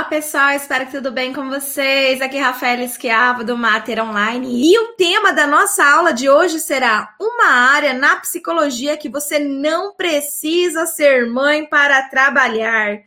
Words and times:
Olá, 0.00 0.08
pessoal, 0.08 0.52
espero 0.52 0.86
que 0.86 0.92
tudo 0.92 1.12
bem 1.12 1.30
com 1.30 1.50
vocês. 1.50 2.22
Aqui 2.22 2.38
é 2.38 2.40
Rafaela 2.40 2.82
Esquiava 2.82 3.44
do 3.44 3.54
Mater 3.54 4.02
Online. 4.02 4.72
E 4.72 4.78
o 4.78 4.94
tema 4.94 5.30
da 5.30 5.46
nossa 5.46 5.84
aula 5.84 6.10
de 6.10 6.26
hoje 6.26 6.58
será 6.58 7.14
uma 7.20 7.44
área 7.44 7.92
na 7.92 8.16
psicologia 8.16 8.96
que 8.96 9.10
você 9.10 9.38
não 9.38 9.92
precisa 9.92 10.86
ser 10.86 11.26
mãe 11.26 11.66
para 11.66 12.08
trabalhar. 12.08 13.02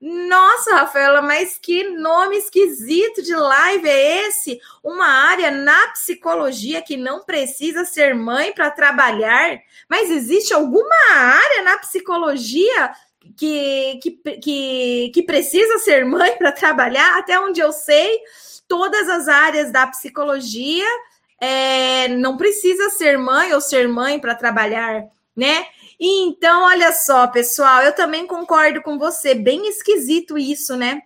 Nossa, 0.00 0.76
Rafaela, 0.76 1.20
mas 1.20 1.58
que 1.58 1.82
nome 1.82 2.36
esquisito 2.36 3.22
de 3.22 3.34
live 3.34 3.88
é 3.88 4.28
esse? 4.28 4.60
Uma 4.84 5.08
área 5.08 5.50
na 5.50 5.88
psicologia 5.88 6.80
que 6.80 6.96
não 6.96 7.24
precisa 7.24 7.84
ser 7.84 8.14
mãe 8.14 8.52
para 8.52 8.70
trabalhar? 8.70 9.58
Mas 9.90 10.10
existe 10.10 10.54
alguma 10.54 11.12
área 11.12 11.62
na 11.62 11.76
psicologia 11.78 12.92
que, 13.36 13.98
que, 14.02 14.10
que, 14.38 15.10
que 15.14 15.22
precisa 15.22 15.78
ser 15.78 16.04
mãe 16.04 16.36
para 16.36 16.52
trabalhar? 16.52 17.18
Até 17.18 17.38
onde 17.38 17.60
eu 17.60 17.72
sei, 17.72 18.20
todas 18.68 19.08
as 19.08 19.28
áreas 19.28 19.70
da 19.72 19.86
psicologia 19.86 20.86
é, 21.40 22.08
não 22.08 22.36
precisa 22.36 22.90
ser 22.90 23.18
mãe 23.18 23.52
ou 23.52 23.60
ser 23.60 23.88
mãe 23.88 24.18
para 24.18 24.34
trabalhar, 24.34 25.04
né? 25.34 25.66
Então, 25.98 26.64
olha 26.64 26.92
só, 26.92 27.26
pessoal, 27.26 27.82
eu 27.82 27.94
também 27.94 28.26
concordo 28.26 28.82
com 28.82 28.98
você. 28.98 29.34
Bem 29.34 29.66
esquisito 29.68 30.36
isso, 30.36 30.76
né? 30.76 31.02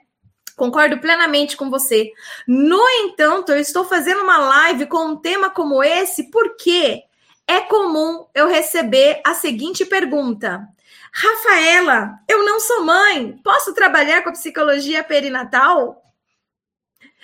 Concordo 0.56 0.98
plenamente 0.98 1.56
com 1.56 1.70
você. 1.70 2.10
No 2.46 2.82
entanto, 3.04 3.52
eu 3.52 3.58
estou 3.58 3.84
fazendo 3.84 4.22
uma 4.22 4.38
live 4.38 4.86
com 4.86 5.06
um 5.06 5.16
tema 5.16 5.48
como 5.48 5.82
esse 5.82 6.30
porque 6.30 7.02
é 7.46 7.60
comum 7.60 8.26
eu 8.34 8.46
receber 8.46 9.20
a 9.24 9.34
seguinte 9.34 9.84
pergunta: 9.84 10.68
Rafaela, 11.12 12.20
eu 12.28 12.44
não 12.44 12.60
sou 12.60 12.84
mãe, 12.84 13.38
posso 13.42 13.74
trabalhar 13.74 14.22
com 14.22 14.28
a 14.28 14.32
psicologia 14.32 15.02
perinatal? 15.02 16.00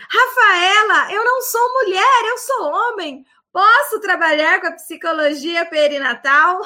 Rafaela, 0.09 1.13
eu 1.13 1.25
não 1.25 1.41
sou 1.43 1.73
mulher, 1.75 2.25
eu 2.25 2.39
sou 2.39 2.65
homem. 2.65 3.25
Posso 3.57 3.99
trabalhar 4.03 4.61
com 4.61 4.67
a 4.67 4.73
psicologia 4.73 5.65
perinatal? 5.65 6.61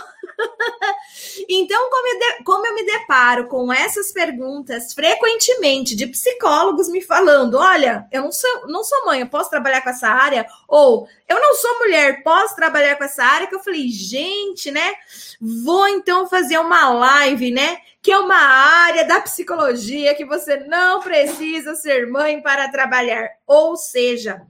então, 1.49 1.89
como 1.89 2.09
eu, 2.09 2.19
de, 2.19 2.43
como 2.43 2.67
eu 2.67 2.75
me 2.75 2.85
deparo 2.85 3.47
com 3.47 3.73
essas 3.73 4.11
perguntas 4.11 4.93
frequentemente 4.93 5.95
de 5.95 6.09
psicólogos 6.09 6.89
me 6.89 7.01
falando: 7.01 7.59
olha, 7.59 8.09
eu 8.11 8.23
não 8.23 8.33
sou, 8.33 8.67
não 8.67 8.83
sou 8.83 9.05
mãe, 9.07 9.21
eu 9.21 9.29
posso 9.29 9.49
trabalhar 9.49 9.83
com 9.83 9.91
essa 9.91 10.09
área? 10.09 10.45
Ou 10.67 11.07
eu 11.29 11.41
não 11.41 11.55
sou 11.55 11.79
mulher, 11.79 12.25
posso 12.25 12.57
trabalhar 12.57 12.97
com 12.97 13.05
essa 13.05 13.23
área? 13.23 13.47
Que 13.47 13.55
eu 13.55 13.63
falei, 13.63 13.87
gente, 13.87 14.73
né? 14.73 14.95
Vou 15.41 15.87
então 15.87 16.29
fazer 16.29 16.59
uma 16.59 16.91
live, 16.91 17.53
né? 17.53 17.79
Que 18.03 18.11
é 18.11 18.19
uma 18.19 18.35
área 18.35 19.05
da 19.05 19.21
psicologia 19.21 20.17
que 20.17 20.25
você 20.25 20.57
não 20.57 20.99
precisa 20.99 21.77
ser 21.77 22.11
mãe 22.11 22.43
para 22.43 22.69
trabalhar. 22.69 23.29
Ou 23.47 23.77
seja, 23.77 24.45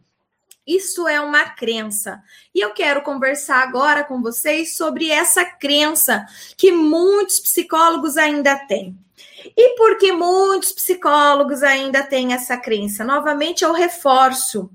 isso 0.76 1.08
é 1.08 1.20
uma 1.20 1.44
crença. 1.50 2.22
E 2.54 2.60
eu 2.60 2.72
quero 2.72 3.02
conversar 3.02 3.62
agora 3.62 4.04
com 4.04 4.22
vocês 4.22 4.76
sobre 4.76 5.10
essa 5.10 5.44
crença 5.44 6.24
que 6.56 6.70
muitos 6.70 7.40
psicólogos 7.40 8.16
ainda 8.16 8.56
têm. 8.66 8.96
E 9.56 9.76
por 9.76 9.98
que 9.98 10.12
muitos 10.12 10.72
psicólogos 10.72 11.62
ainda 11.62 12.02
têm 12.02 12.32
essa 12.32 12.56
crença? 12.56 13.04
Novamente, 13.04 13.64
eu 13.64 13.72
reforço 13.72 14.70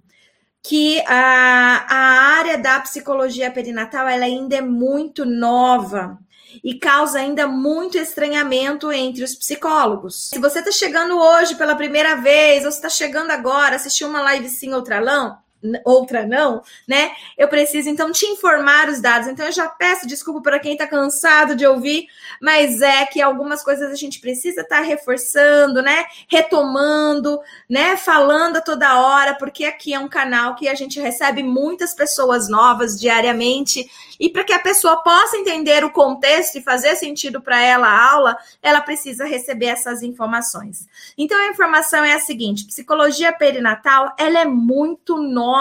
que 0.62 1.00
a, 1.06 1.86
a 1.88 1.98
área 2.38 2.58
da 2.58 2.80
psicologia 2.80 3.52
perinatal 3.52 4.08
ela 4.08 4.26
ainda 4.26 4.56
é 4.56 4.62
muito 4.62 5.24
nova 5.24 6.18
e 6.64 6.80
causa 6.80 7.20
ainda 7.20 7.48
muito 7.48 7.98
estranhamento 7.98 8.92
entre 8.92 9.24
os 9.24 9.36
psicólogos. 9.36 10.30
Se 10.30 10.40
você 10.40 10.60
está 10.60 10.72
chegando 10.72 11.18
hoje 11.20 11.56
pela 11.56 11.76
primeira 11.76 12.16
vez, 12.16 12.64
ou 12.64 12.70
está 12.70 12.90
chegando 12.90 13.32
agora, 13.32 13.76
assistiu 13.76 14.08
uma 14.08 14.22
live 14.22 14.50
sim, 14.50 14.74
outra 14.74 15.00
não, 15.00 15.38
outra 15.84 16.26
não, 16.26 16.62
né? 16.88 17.12
Eu 17.38 17.48
preciso 17.48 17.90
então 17.90 18.12
te 18.12 18.26
informar 18.26 18.90
os 18.90 19.02
dados. 19.02 19.28
Então 19.28 19.46
eu 19.46 19.52
já 19.52 19.68
peço 19.68 20.08
desculpa 20.08 20.42
para 20.42 20.60
quem 20.60 20.74
está 20.74 20.88
cansado 20.88 21.56
de 21.56 21.66
ouvir, 21.66 22.08
mas 22.42 22.82
é 22.82 23.06
que 23.06 23.22
algumas 23.22 23.64
coisas 23.64 23.92
a 23.92 23.96
gente 23.96 24.20
precisa 24.20 24.62
estar 24.62 24.78
tá 24.78 24.82
reforçando, 24.82 25.82
né? 25.82 26.06
Retomando, 26.28 27.40
né? 27.70 27.98
Falando 27.98 28.58
a 28.58 28.62
toda 28.62 29.00
hora, 29.00 29.36
porque 29.36 29.66
aqui 29.66 29.94
é 29.94 30.00
um 30.00 30.08
canal 30.08 30.56
que 30.56 30.68
a 30.68 30.76
gente 30.76 31.00
recebe 31.00 31.44
muitas 31.44 31.94
pessoas 31.94 32.50
novas 32.50 33.00
diariamente 33.00 33.90
e 34.20 34.30
para 34.30 34.44
que 34.44 34.54
a 34.54 34.60
pessoa 34.60 34.98
possa 35.04 35.38
entender 35.38 35.84
o 35.84 35.92
contexto 35.92 36.58
e 36.58 36.62
fazer 36.62 36.96
sentido 36.96 37.42
para 37.42 37.62
ela 37.62 37.88
a 37.88 38.12
aula, 38.12 38.38
ela 38.62 38.82
precisa 38.82 39.26
receber 39.26 39.68
essas 39.68 40.02
informações. 40.04 40.88
Então 41.18 41.38
a 41.38 41.50
informação 41.50 42.04
é 42.04 42.14
a 42.14 42.20
seguinte: 42.20 42.66
psicologia 42.66 43.34
perinatal, 43.34 44.14
ela 44.18 44.40
é 44.40 44.46
muito 44.46 45.18
nova, 45.18 45.55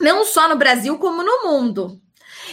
não 0.00 0.24
só 0.24 0.48
no 0.48 0.56
Brasil 0.56 0.98
como 0.98 1.22
no 1.22 1.44
mundo. 1.44 2.00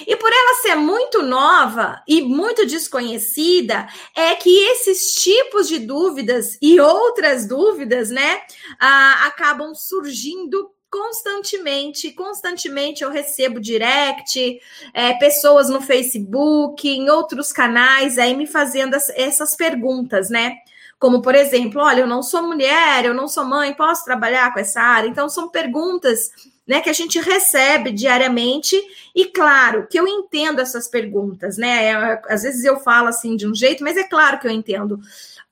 E 0.08 0.16
por 0.16 0.32
ela 0.32 0.62
ser 0.62 0.76
muito 0.76 1.22
nova 1.22 2.02
e 2.08 2.22
muito 2.22 2.66
desconhecida, 2.66 3.88
é 4.16 4.36
que 4.36 4.50
esses 4.50 5.16
tipos 5.16 5.68
de 5.68 5.80
dúvidas 5.80 6.58
e 6.62 6.80
outras 6.80 7.46
dúvidas, 7.48 8.10
né, 8.10 8.42
ah, 8.80 9.26
acabam 9.28 9.76
surgindo 9.76 10.72
constantemente, 10.90 12.12
constantemente 12.12 13.02
eu 13.02 13.10
recebo 13.10 13.62
direct, 13.62 14.60
é, 14.94 15.14
pessoas 15.14 15.70
no 15.70 15.80
Facebook, 15.80 16.88
em 16.88 17.10
outros 17.10 17.54
canais, 17.54 18.18
aí 18.18 18.36
me 18.36 18.46
fazendo 18.46 18.96
as, 18.96 19.10
essas 19.12 19.56
perguntas, 19.56 20.30
né? 20.30 20.58
Como, 21.02 21.20
por 21.20 21.34
exemplo, 21.34 21.82
olha, 21.82 22.02
eu 22.02 22.08
não 22.08 22.22
sou 22.22 22.44
mulher, 22.44 23.06
eu 23.06 23.14
não 23.16 23.28
sou 23.28 23.44
mãe, 23.44 23.74
posso 23.74 24.06
trabalhar 24.06 24.54
com 24.54 24.60
essa 24.60 24.80
área? 24.80 25.08
Então, 25.08 25.28
são 25.28 25.50
perguntas 25.50 26.30
né, 26.68 26.80
que 26.80 26.92
a 26.92 26.94
gente 26.94 27.20
recebe 27.20 27.92
diariamente, 27.92 28.80
e 29.16 29.26
claro 29.26 29.88
que 29.90 30.00
eu 30.00 30.08
entendo 30.08 30.62
essas 30.62 30.88
perguntas, 30.88 31.58
né? 31.58 31.86
É, 31.86 32.22
às 32.30 32.44
vezes 32.44 32.64
eu 32.64 32.80
falo 32.80 33.08
assim 33.08 33.36
de 33.36 33.48
um 33.48 33.56
jeito, 33.56 33.84
mas 33.84 33.98
é 33.98 34.04
claro 34.04 34.38
que 34.38 34.46
eu 34.46 34.52
entendo. 34.52 35.00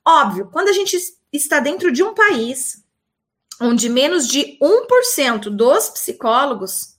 Óbvio, 0.06 0.48
quando 0.52 0.68
a 0.68 0.72
gente 0.72 0.96
está 1.32 1.58
dentro 1.58 1.90
de 1.90 2.04
um 2.04 2.14
país 2.14 2.84
onde 3.60 3.88
menos 3.88 4.28
de 4.28 4.56
1% 4.62 5.50
dos 5.50 5.88
psicólogos 5.88 6.89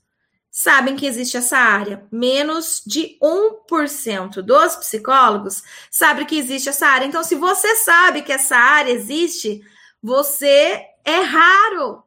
sabem 0.51 0.97
que 0.97 1.07
existe 1.07 1.37
essa 1.37 1.57
área. 1.57 2.05
Menos 2.11 2.83
de 2.85 3.17
1% 3.21 4.41
dos 4.41 4.75
psicólogos 4.75 5.63
sabem 5.89 6.25
que 6.25 6.37
existe 6.37 6.67
essa 6.67 6.87
área. 6.87 7.05
Então, 7.05 7.23
se 7.23 7.35
você 7.35 7.77
sabe 7.77 8.21
que 8.21 8.33
essa 8.33 8.57
área 8.57 8.91
existe, 8.91 9.63
você 10.03 10.85
é 11.05 11.21
raro. 11.21 12.03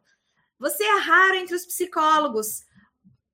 Você 0.61 0.85
é 0.85 0.99
raro 0.99 1.37
entre 1.37 1.57
os 1.57 1.65
psicólogos. 1.65 2.63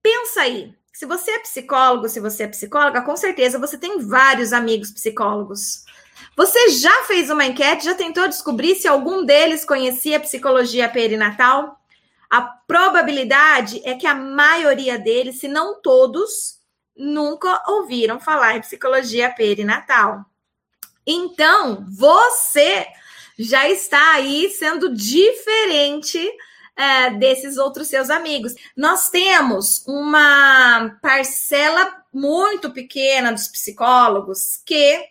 Pensa 0.01 0.43
aí. 0.43 0.75
Se 0.93 1.07
você 1.07 1.33
é 1.33 1.39
psicólogo, 1.41 2.09
se 2.09 2.21
você 2.21 2.45
é 2.45 2.49
psicóloga, 2.49 3.03
com 3.03 3.17
certeza 3.17 3.59
você 3.59 3.79
tem 3.79 4.01
vários 4.01 4.53
amigos 4.53 4.91
psicólogos. 4.91 5.85
Você 6.37 6.71
já 6.71 7.05
fez 7.05 7.31
uma 7.31 7.47
enquete, 7.47 7.85
já 7.85 7.95
tentou 7.95 8.29
descobrir 8.29 8.75
se 8.75 8.87
algum 8.87 9.25
deles 9.25 9.65
conhecia 9.65 10.21
psicologia 10.21 10.89
perinatal? 10.89 11.80
A 12.31 12.41
probabilidade 12.43 13.83
é 13.85 13.95
que 13.95 14.07
a 14.07 14.15
maioria 14.15 14.97
deles, 14.97 15.41
se 15.41 15.49
não 15.49 15.83
todos, 15.83 16.61
nunca 16.97 17.63
ouviram 17.67 18.21
falar 18.21 18.57
em 18.57 18.61
psicologia 18.61 19.31
perinatal. 19.31 20.25
Então, 21.07 21.85
você 21.91 22.87
já 23.37 23.69
está 23.69 24.13
aí 24.13 24.49
sendo 24.51 24.95
diferente 24.95 26.31
é, 26.77 27.11
desses 27.11 27.57
outros 27.57 27.89
seus 27.89 28.11
amigos. 28.11 28.55
Nós 28.77 29.11
temos 29.11 29.85
uma 29.87 30.97
parcela 31.03 32.05
muito 32.13 32.71
pequena 32.71 33.33
dos 33.33 33.49
psicólogos 33.49 34.63
que 34.65 35.05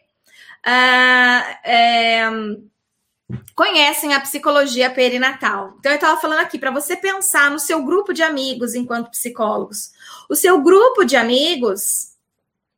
ah, 0.63 1.59
é, 1.63 2.29
conhecem 3.55 4.13
a 4.13 4.19
psicologia 4.19 4.89
perinatal. 4.89 5.75
Então, 5.79 5.91
eu 5.91 5.95
estava 5.97 6.19
falando 6.19 6.39
aqui 6.39 6.57
para 6.57 6.71
você 6.71 6.95
pensar 6.95 7.51
no 7.51 7.59
seu 7.59 7.83
grupo 7.83 8.13
de 8.13 8.23
amigos 8.23 8.73
enquanto 8.73 9.11
psicólogos. 9.11 9.91
O 10.29 10.35
seu 10.35 10.61
grupo 10.61 11.03
de 11.03 11.15
amigos 11.15 12.13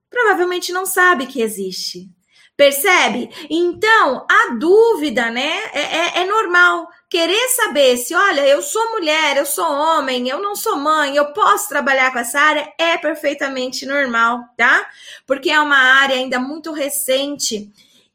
provavelmente 0.10 0.72
não 0.72 0.86
sabe 0.86 1.26
que 1.26 1.42
existe. 1.42 2.10
Percebe? 2.58 3.30
Então, 3.50 4.26
a 4.30 4.54
dúvida, 4.54 5.32
né, 5.32 5.52
é, 5.74 5.80
é, 5.80 6.22
é 6.22 6.26
normal 6.26 6.88
querer 7.10 7.48
saber 7.50 7.98
se, 7.98 8.14
olha, 8.14 8.42
eu 8.48 8.62
sou 8.62 8.92
mulher, 8.92 9.38
eu 9.38 9.46
sou 9.46 9.66
homem, 9.66 10.28
eu 10.28 10.42
não 10.42 10.56
sou 10.56 10.76
mãe, 10.76 11.16
eu 11.16 11.34
posso 11.34 11.68
trabalhar 11.70 12.12
com 12.12 12.20
essa 12.20 12.40
área, 12.40 12.72
é 12.78 12.98
perfeitamente 12.98 13.86
normal, 13.86 14.44
tá? 14.56 14.88
Porque 15.26 15.50
é 15.50 15.60
uma 15.60 15.78
área 15.78 16.16
ainda 16.16 16.40
muito 16.40 16.72
recente 16.72 17.72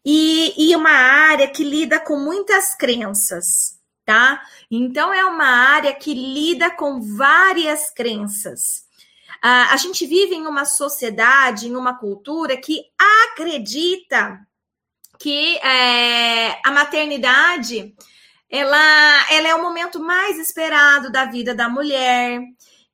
e, 0.09 0.71
e 0.71 0.77
uma 0.77 0.93
área 0.93 1.49
que 1.49 1.65
lida 1.65 1.99
com 1.99 2.17
muitas 2.17 2.77
crenças, 2.77 3.77
tá? 4.05 4.41
Então, 4.71 5.13
é 5.13 5.25
uma 5.25 5.49
área 5.49 5.93
que 5.93 6.15
lida 6.15 6.71
com 6.71 7.01
várias 7.17 7.91
crenças. 7.91 8.87
A 9.43 9.77
gente 9.77 10.07
vive 10.07 10.37
em 10.37 10.47
uma 10.47 10.65
sociedade, 10.65 11.67
em 11.67 11.75
uma 11.77 11.99
cultura 11.99 12.57
que 12.57 12.83
acredita 13.29 14.41
que 15.19 15.57
é, 15.59 16.61
a 16.65 16.71
maternidade 16.71 17.95
ela, 18.49 19.33
ela 19.33 19.49
é 19.49 19.55
o 19.55 19.63
momento 19.63 19.99
mais 19.99 20.39
esperado 20.39 21.11
da 21.11 21.25
vida 21.25 21.55
da 21.55 21.69
mulher, 21.69 22.41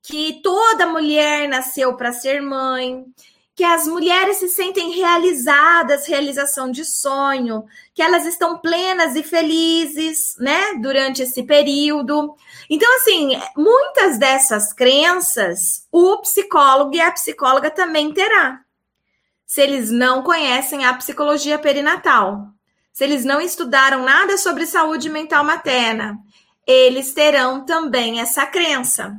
que 0.01 0.41
toda 0.41 0.87
mulher 0.87 1.47
nasceu 1.47 1.95
para 1.95 2.11
ser 2.11 2.41
mãe, 2.41 3.05
que 3.55 3.63
as 3.63 3.85
mulheres 3.85 4.37
se 4.37 4.49
sentem 4.49 4.91
realizadas, 4.91 6.07
realização 6.07 6.71
de 6.71 6.83
sonho, 6.83 7.65
que 7.93 8.01
elas 8.01 8.25
estão 8.25 8.57
plenas 8.57 9.15
e 9.15 9.21
felizes, 9.21 10.35
né, 10.39 10.73
durante 10.81 11.21
esse 11.21 11.43
período. 11.43 12.35
Então, 12.67 12.95
assim, 12.95 13.39
muitas 13.55 14.17
dessas 14.17 14.73
crenças, 14.73 15.87
o 15.91 16.17
psicólogo 16.17 16.95
e 16.95 17.01
a 17.01 17.11
psicóloga 17.11 17.69
também 17.69 18.11
terá. 18.11 18.61
Se 19.45 19.61
eles 19.61 19.91
não 19.91 20.23
conhecem 20.23 20.83
a 20.83 20.93
psicologia 20.95 21.59
perinatal, 21.59 22.47
se 22.91 23.03
eles 23.03 23.23
não 23.23 23.39
estudaram 23.39 24.03
nada 24.03 24.35
sobre 24.35 24.65
saúde 24.65 25.09
mental 25.09 25.43
materna, 25.43 26.17
eles 26.65 27.13
terão 27.13 27.63
também 27.63 28.19
essa 28.19 28.47
crença, 28.47 29.15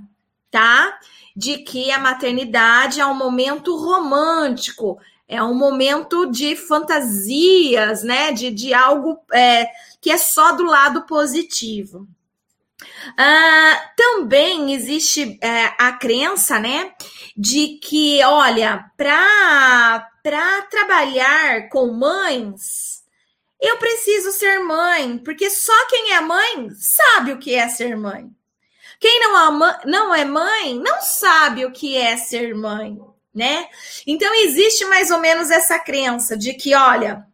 tá? 0.51 0.99
De 1.35 1.59
que 1.59 1.91
a 1.91 1.99
maternidade 1.99 3.01
é 3.01 3.07
um 3.07 3.15
momento 3.15 3.77
romântico, 3.77 4.99
é 5.27 5.43
um 5.43 5.55
momento 5.55 6.27
de 6.27 6.55
fantasias, 6.55 8.03
né? 8.03 8.33
De, 8.33 8.51
de 8.51 8.75
algo 8.75 9.19
é, 9.33 9.67
que 10.01 10.11
é 10.11 10.19
só 10.19 10.53
do 10.53 10.65
lado 10.65 11.07
positivo. 11.07 12.07
Ah, 13.17 13.93
também 13.97 14.73
existe 14.75 15.39
é, 15.41 15.73
a 15.79 15.93
crença, 15.93 16.59
né, 16.59 16.93
de 17.37 17.79
que, 17.79 18.23
olha, 18.25 18.91
para 18.97 20.63
trabalhar 20.71 21.69
com 21.69 21.93
mães, 21.93 23.03
eu 23.61 23.79
preciso 23.79 24.33
ser 24.33 24.59
mãe, 24.61 25.19
porque 25.19 25.51
só 25.51 25.87
quem 25.89 26.13
é 26.13 26.21
mãe 26.21 26.69
sabe 26.77 27.33
o 27.33 27.39
que 27.39 27.55
é 27.55 27.69
ser 27.69 27.97
mãe. 27.97 28.31
Quem 29.01 29.21
não, 29.21 29.37
ama, 29.37 29.81
não 29.85 30.15
é 30.15 30.25
mãe 30.25 30.79
não 30.79 31.01
sabe 31.01 31.65
o 31.65 31.73
que 31.73 31.97
é 31.97 32.17
ser 32.17 32.55
mãe, 32.55 32.99
né? 33.35 33.69
Então 34.07 34.33
existe 34.35 34.85
mais 34.87 35.11
ou 35.11 35.19
menos 35.19 35.51
essa 35.51 35.79
crença 35.79 36.37
de 36.37 36.55
que, 36.55 36.75
olha, 36.75 37.27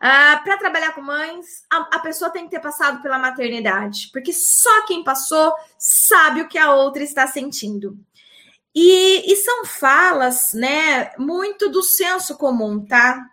ah, 0.00 0.38
para 0.44 0.58
trabalhar 0.58 0.92
com 0.92 1.00
mães, 1.00 1.64
a, 1.70 1.96
a, 1.96 1.98
pessoa 1.98 2.30
tem 2.30 2.44
que 2.44 2.50
ter 2.50 2.60
passado 2.60 3.00
pela 3.00 3.18
maternidade, 3.18 4.10
porque 4.12 4.34
só 4.34 4.84
quem 4.84 5.02
passou 5.02 5.50
sabe 5.78 6.42
o 6.42 6.48
que 6.48 6.58
a 6.58 6.74
outra 6.74 7.02
está 7.02 7.26
sentindo. 7.26 7.96
E, 8.74 9.32
e 9.32 9.36
são 9.36 9.64
falas, 9.64 10.52
né, 10.52 11.12
muito 11.16 11.70
do 11.70 11.82
senso 11.82 12.36
comum, 12.36 12.84
tá? 12.84 13.24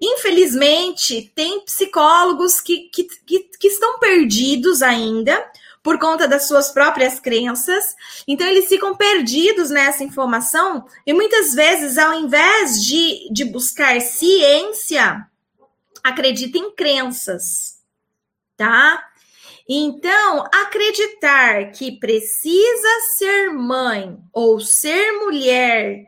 Infelizmente, 0.00 1.32
tem 1.34 1.64
psicólogos 1.64 2.60
que, 2.60 2.90
que, 2.90 3.04
que, 3.26 3.40
que 3.58 3.68
estão 3.68 3.98
perdidos 3.98 4.82
ainda, 4.82 5.50
por 5.84 5.98
conta 5.98 6.26
das 6.26 6.48
suas 6.48 6.70
próprias 6.70 7.20
crenças. 7.20 7.94
Então, 8.26 8.46
eles 8.46 8.66
ficam 8.66 8.96
perdidos 8.96 9.68
nessa 9.68 10.02
informação 10.02 10.86
e 11.06 11.12
muitas 11.12 11.52
vezes, 11.52 11.98
ao 11.98 12.14
invés 12.14 12.82
de, 12.82 13.28
de 13.30 13.44
buscar 13.44 14.00
ciência, 14.00 15.28
acredita 16.02 16.56
em 16.56 16.74
crenças, 16.74 17.82
tá? 18.56 19.06
Então, 19.68 20.48
acreditar 20.54 21.70
que 21.70 21.92
precisa 21.92 23.00
ser 23.18 23.50
mãe 23.50 24.18
ou 24.32 24.58
ser 24.60 25.12
mulher 25.12 26.06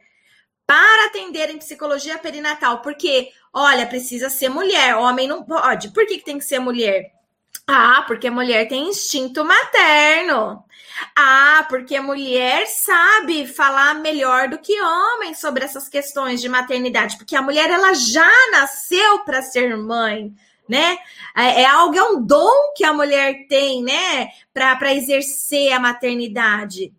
para 0.67 1.06
atender 1.06 1.50
em 1.50 1.58
psicologia 1.58 2.19
perinatal, 2.19 2.81
porque, 2.81 3.31
olha, 3.52 3.87
precisa 3.87 4.31
ser 4.31 4.49
mulher, 4.49 4.96
homem 4.96 5.29
não 5.29 5.44
pode. 5.44 5.90
Por 5.90 6.06
que, 6.06 6.17
que 6.17 6.25
tem 6.25 6.38
que 6.38 6.44
ser 6.44 6.58
mulher? 6.61 7.16
Ah, 7.67 8.05
porque 8.06 8.29
a 8.29 8.32
mulher 8.32 8.69
tem 8.69 8.88
instinto 8.88 9.44
materno. 9.44 10.64
Ah, 11.14 11.67
porque 11.69 11.94
a 11.97 12.03
mulher 12.03 12.67
sabe 12.67 13.47
falar 13.47 13.94
melhor 13.97 14.49
do 14.49 14.58
que 14.58 14.81
homem 14.81 15.35
sobre 15.35 15.64
essas 15.64 15.88
questões 15.88 16.41
de 16.41 16.49
maternidade, 16.49 17.17
porque 17.19 17.37
a 17.37 17.43
mulher 17.43 17.70
ela 17.70 17.93
já 17.94 18.31
nasceu 18.50 19.20
para 19.20 19.43
ser 19.43 19.76
mãe, 19.76 20.35
né? 20.69 20.99
É, 21.37 21.62
é 21.62 21.67
algo, 21.67 21.97
é 21.99 22.03
um 22.03 22.23
dom 22.25 22.73
que 22.75 22.85
a 22.85 22.93
mulher 22.93 23.47
tem, 23.49 23.82
né, 23.82 24.29
para 24.55 24.94
exercer 24.94 25.73
a 25.73 25.81
maternidade. 25.81 26.93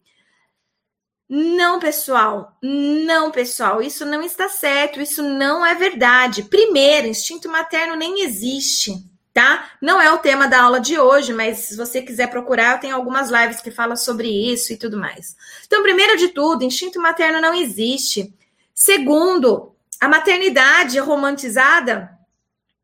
Não, 1.29 1.79
pessoal, 1.79 2.57
não, 2.61 3.31
pessoal, 3.31 3.81
isso 3.81 4.05
não 4.05 4.21
está 4.21 4.47
certo, 4.47 5.01
isso 5.01 5.21
não 5.23 5.65
é 5.65 5.75
verdade. 5.75 6.43
Primeiro, 6.43 7.07
instinto 7.07 7.49
materno 7.49 7.95
nem 7.95 8.21
existe 8.21 8.93
tá? 9.37 9.69
Não 9.79 10.01
é 10.01 10.11
o 10.11 10.17
tema 10.17 10.47
da 10.47 10.63
aula 10.63 10.79
de 10.79 10.97
hoje, 10.97 11.31
mas 11.31 11.59
se 11.59 11.77
você 11.77 12.01
quiser 12.01 12.27
procurar, 12.27 12.73
eu 12.73 12.79
tenho 12.79 12.95
algumas 12.95 13.29
lives 13.29 13.61
que 13.61 13.69
falam 13.69 13.95
sobre 13.95 14.27
isso 14.27 14.73
e 14.73 14.77
tudo 14.77 14.97
mais. 14.97 15.35
Então, 15.63 15.83
primeiro 15.83 16.17
de 16.17 16.29
tudo, 16.29 16.63
instinto 16.63 16.99
materno 16.99 17.39
não 17.39 17.53
existe. 17.53 18.33
Segundo, 18.73 19.75
a 20.01 20.07
maternidade 20.07 20.97
romantizada, 20.97 22.17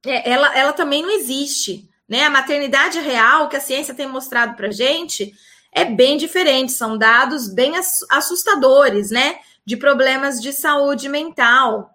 é, 0.06 0.30
ela, 0.30 0.56
ela 0.56 0.74
também 0.74 1.02
não 1.02 1.10
existe, 1.10 1.90
né? 2.08 2.24
A 2.26 2.30
maternidade 2.30 3.00
real, 3.00 3.50
que 3.50 3.58
a 3.58 3.60
ciência 3.60 3.96
tem 3.96 4.06
mostrado 4.06 4.56
pra 4.56 4.70
gente, 4.70 5.34
é 5.72 5.84
bem 5.84 6.18
diferente, 6.18 6.72
são 6.72 7.00
dados 7.00 7.52
bem 7.52 7.74
assustadores, 8.12 9.10
né? 9.10 9.40
De 9.66 9.76
problemas 9.76 10.40
de 10.40 10.54
saúde 10.54 11.10
mental, 11.10 11.93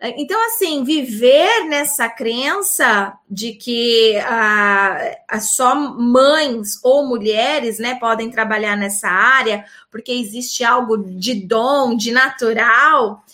então, 0.00 0.40
assim, 0.46 0.84
viver 0.84 1.64
nessa 1.64 2.08
crença 2.08 3.18
de 3.28 3.54
que 3.54 4.16
a, 4.18 5.16
a 5.26 5.40
só 5.40 5.74
mães 5.74 6.78
ou 6.84 7.04
mulheres 7.04 7.80
né, 7.80 7.96
podem 7.96 8.30
trabalhar 8.30 8.76
nessa 8.76 9.08
área, 9.08 9.64
porque 9.90 10.12
existe 10.12 10.62
algo 10.62 10.96
de 10.98 11.34
dom, 11.34 11.96
de 11.96 12.12
natural, 12.12 13.24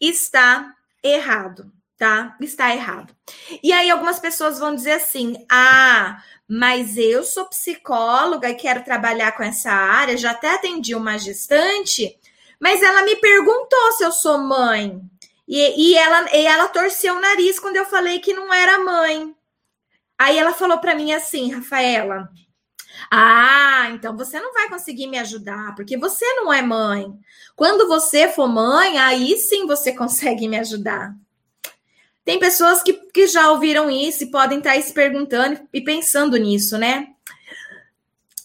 está 0.00 0.72
errado, 1.02 1.70
tá? 1.98 2.34
Está 2.40 2.74
errado. 2.74 3.14
E 3.62 3.70
aí, 3.70 3.90
algumas 3.90 4.18
pessoas 4.18 4.58
vão 4.58 4.74
dizer 4.74 4.92
assim: 4.92 5.36
ah, 5.50 6.22
mas 6.48 6.96
eu 6.96 7.22
sou 7.22 7.46
psicóloga 7.46 8.48
e 8.48 8.54
quero 8.54 8.82
trabalhar 8.82 9.32
com 9.32 9.42
essa 9.42 9.70
área, 9.70 10.16
já 10.16 10.30
até 10.30 10.54
atendi 10.54 10.94
uma 10.94 11.18
gestante, 11.18 12.18
mas 12.58 12.82
ela 12.82 13.02
me 13.02 13.16
perguntou 13.16 13.92
se 13.92 14.04
eu 14.04 14.12
sou 14.12 14.38
mãe. 14.38 15.02
E, 15.46 15.90
e, 15.92 15.96
ela, 15.96 16.34
e 16.34 16.46
ela 16.46 16.68
torceu 16.68 17.14
o 17.14 17.20
nariz 17.20 17.60
quando 17.60 17.76
eu 17.76 17.84
falei 17.84 18.18
que 18.18 18.32
não 18.32 18.52
era 18.52 18.82
mãe. 18.82 19.34
Aí 20.18 20.38
ela 20.38 20.54
falou 20.54 20.78
para 20.78 20.94
mim 20.94 21.12
assim, 21.12 21.52
Rafaela. 21.52 22.30
Ah, 23.10 23.88
então 23.90 24.16
você 24.16 24.40
não 24.40 24.52
vai 24.52 24.68
conseguir 24.68 25.06
me 25.06 25.18
ajudar, 25.18 25.74
porque 25.74 25.96
você 25.96 26.24
não 26.34 26.52
é 26.52 26.62
mãe. 26.62 27.12
Quando 27.54 27.86
você 27.86 28.28
for 28.28 28.48
mãe, 28.48 28.98
aí 28.98 29.36
sim 29.36 29.66
você 29.66 29.92
consegue 29.96 30.48
me 30.48 30.58
ajudar. 30.58 31.14
Tem 32.24 32.38
pessoas 32.38 32.82
que, 32.82 32.94
que 32.94 33.26
já 33.26 33.50
ouviram 33.50 33.90
isso 33.90 34.24
e 34.24 34.30
podem 34.30 34.58
estar 34.58 34.80
se 34.80 34.94
perguntando 34.94 35.60
e 35.72 35.80
pensando 35.82 36.38
nisso, 36.38 36.78
né? 36.78 37.08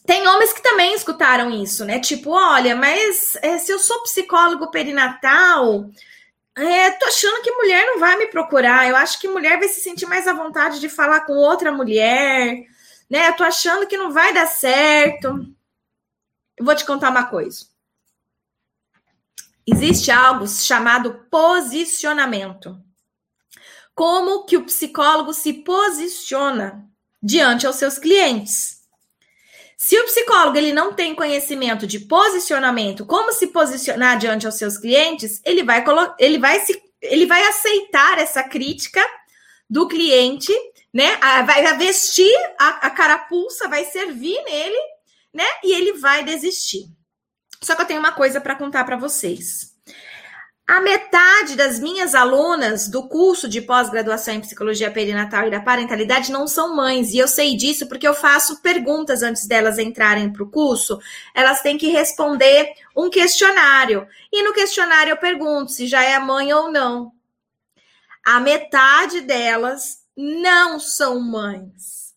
Tem 0.06 0.28
homens 0.28 0.52
que 0.52 0.62
também 0.62 0.94
escutaram 0.94 1.50
isso, 1.52 1.86
né? 1.86 2.00
Tipo, 2.00 2.32
olha, 2.32 2.76
mas 2.76 3.38
é, 3.42 3.58
se 3.58 3.72
eu 3.72 3.80
sou 3.80 4.02
psicólogo 4.04 4.70
perinatal, 4.72 5.90
é, 6.60 6.92
tô 6.92 7.06
achando 7.06 7.42
que 7.42 7.52
mulher 7.52 7.86
não 7.86 8.00
vai 8.00 8.18
me 8.18 8.28
procurar. 8.28 8.88
Eu 8.88 8.96
acho 8.96 9.20
que 9.20 9.28
mulher 9.28 9.58
vai 9.60 9.68
se 9.68 9.82
sentir 9.82 10.06
mais 10.06 10.28
à 10.28 10.34
vontade 10.34 10.80
de 10.80 10.90
falar 10.90 11.22
com 11.22 11.34
outra 11.34 11.72
mulher, 11.72 12.66
né? 13.10 13.30
Eu 13.30 13.36
tô 13.36 13.44
achando 13.44 13.88
que 13.88 13.98
não 13.98 14.12
vai 14.12 14.34
dar 14.34 14.48
certo. 14.48 15.46
Eu 16.58 16.66
vou 16.66 16.76
te 16.76 16.86
contar 16.86 17.10
uma 17.10 17.26
coisa. 17.26 17.66
Existe 19.66 20.12
algo 20.12 20.48
chamado 20.48 21.26
posicionamento. 21.30 22.78
Como 23.94 24.46
que 24.46 24.58
o 24.58 24.66
psicólogo 24.66 25.34
se 25.34 25.54
posiciona 25.54 26.88
diante 27.22 27.68
aos 27.68 27.76
seus 27.76 28.00
clientes? 28.00 28.79
Se 29.82 29.98
o 29.98 30.04
psicólogo 30.04 30.58
ele 30.58 30.74
não 30.74 30.94
tem 30.94 31.16
conhecimento 31.16 31.88
de 31.88 32.02
posicionamento, 32.02 33.06
como 33.06 33.32
se 33.32 33.48
posicionar 33.48 34.18
diante 34.20 34.46
aos 34.46 34.56
seus 34.56 34.78
clientes, 34.78 35.42
ele 35.46 35.64
vai 35.64 35.82
ele 36.20 36.38
vai 36.38 36.60
se 36.60 36.84
ele 37.02 37.26
vai 37.26 37.42
aceitar 37.48 38.20
essa 38.20 38.44
crítica 38.44 39.02
do 39.70 39.88
cliente, 39.88 40.52
né? 40.94 41.16
Vai 41.46 41.78
vestir 41.78 42.30
a, 42.60 42.88
a 42.88 42.90
carapuça, 42.90 43.70
vai 43.70 43.86
servir 43.86 44.44
nele, 44.44 44.78
né? 45.34 45.46
E 45.64 45.72
ele 45.72 45.94
vai 45.94 46.26
desistir. 46.26 46.84
Só 47.62 47.74
que 47.74 47.82
eu 47.82 47.86
tenho 47.86 48.02
uma 48.02 48.12
coisa 48.12 48.42
para 48.42 48.58
contar 48.58 48.84
para 48.84 48.98
vocês. 48.98 49.69
A 50.70 50.80
metade 50.82 51.56
das 51.56 51.80
minhas 51.80 52.14
alunas 52.14 52.88
do 52.88 53.08
curso 53.08 53.50
de 53.50 53.60
pós-graduação 53.60 54.36
em 54.36 54.40
psicologia 54.40 54.92
perinatal 54.92 55.48
e 55.48 55.50
da 55.50 55.60
parentalidade 55.60 56.32
não 56.32 56.48
são 56.48 56.76
mães, 56.76 57.12
e 57.12 57.18
eu 57.18 57.28
sei 57.28 57.58
disso 57.58 57.88
porque 57.88 58.08
eu 58.08 58.14
faço 58.14 58.62
perguntas 58.62 59.24
antes 59.24 59.48
delas 59.48 59.80
entrarem 59.80 60.32
para 60.32 60.44
o 60.44 60.52
curso. 60.52 61.00
Elas 61.34 61.64
têm 61.64 61.76
que 61.76 61.88
responder 61.88 62.72
um 62.96 63.10
questionário, 63.10 64.08
e 64.32 64.44
no 64.44 64.54
questionário 64.54 65.10
eu 65.10 65.18
pergunto 65.18 65.72
se 65.72 65.88
já 65.88 66.04
é 66.04 66.20
mãe 66.20 66.54
ou 66.54 66.72
não. 66.72 67.14
A 68.24 68.40
metade 68.40 69.22
delas 69.22 70.04
não 70.16 70.80
são 70.80 71.20
mães. 71.20 72.14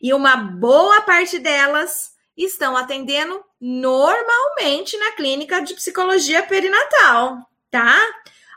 E 0.00 0.14
uma 0.14 0.34
boa 0.34 1.02
parte 1.02 1.38
delas 1.38 2.12
estão 2.34 2.74
atendendo 2.74 3.44
normalmente 3.60 4.96
na 4.96 5.12
clínica 5.12 5.60
de 5.60 5.74
psicologia 5.74 6.42
perinatal, 6.42 7.51
tá? 7.72 7.98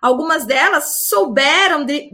Algumas 0.02 0.46
delas 0.46 1.08
souberam 1.08 1.84
de, 1.86 2.12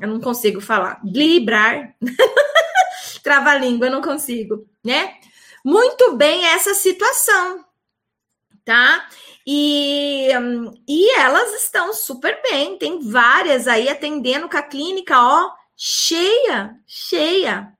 eu 0.00 0.08
não 0.08 0.20
consigo 0.20 0.60
falar, 0.60 1.00
driblar, 1.04 1.94
trava-língua, 3.22 3.88
eu 3.88 3.92
não 3.92 4.00
consigo, 4.00 4.66
né? 4.82 5.16
Muito 5.62 6.16
bem 6.16 6.46
essa 6.46 6.72
situação, 6.72 7.64
tá? 8.64 9.06
E, 9.46 10.28
e 10.88 11.18
elas 11.18 11.52
estão 11.62 11.92
super 11.92 12.40
bem, 12.42 12.78
tem 12.78 13.00
várias 13.00 13.66
aí 13.66 13.88
atendendo 13.88 14.48
com 14.48 14.56
a 14.56 14.62
clínica, 14.62 15.20
ó, 15.20 15.50
cheia, 15.76 16.76
cheia, 16.86 17.72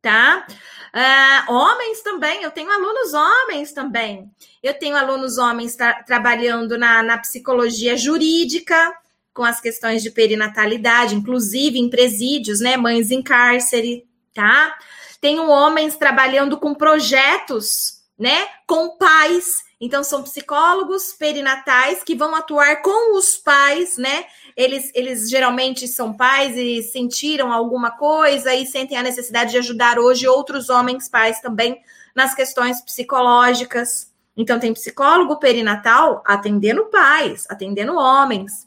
tá? 0.00 0.46
Uh, 0.94 1.52
homens 1.52 2.02
também, 2.02 2.42
eu 2.42 2.50
tenho 2.50 2.70
alunos 2.70 3.14
homens 3.14 3.72
também. 3.72 4.30
Eu 4.62 4.74
tenho 4.74 4.94
alunos 4.94 5.38
homens 5.38 5.74
tra 5.74 6.02
trabalhando 6.02 6.76
na, 6.76 7.02
na 7.02 7.16
psicologia 7.16 7.96
jurídica, 7.96 8.94
com 9.32 9.42
as 9.42 9.60
questões 9.60 10.02
de 10.02 10.10
perinatalidade, 10.10 11.14
inclusive 11.14 11.78
em 11.78 11.88
presídios, 11.88 12.60
né? 12.60 12.76
Mães 12.76 13.10
em 13.10 13.22
cárcere, 13.22 14.06
tá? 14.34 14.76
Tenho 15.20 15.48
homens 15.48 15.96
trabalhando 15.96 16.58
com 16.58 16.74
projetos, 16.74 18.02
né? 18.18 18.46
Com 18.66 18.98
pais 18.98 19.64
então, 19.84 20.04
são 20.04 20.22
psicólogos 20.22 21.12
perinatais 21.12 22.04
que 22.04 22.14
vão 22.14 22.36
atuar 22.36 22.82
com 22.82 23.18
os 23.18 23.36
pais, 23.36 23.96
né? 23.96 24.26
Eles, 24.56 24.92
eles 24.94 25.28
geralmente 25.28 25.88
são 25.88 26.16
pais 26.16 26.56
e 26.56 26.84
sentiram 26.84 27.52
alguma 27.52 27.90
coisa 27.90 28.54
e 28.54 28.64
sentem 28.64 28.96
a 28.96 29.02
necessidade 29.02 29.50
de 29.50 29.58
ajudar 29.58 29.98
hoje 29.98 30.28
outros 30.28 30.70
homens 30.70 31.08
pais 31.08 31.40
também 31.40 31.82
nas 32.14 32.32
questões 32.32 32.80
psicológicas. 32.80 34.14
Então, 34.36 34.60
tem 34.60 34.72
psicólogo 34.72 35.40
perinatal 35.40 36.22
atendendo 36.24 36.84
pais, 36.84 37.44
atendendo 37.50 37.96
homens. 37.96 38.64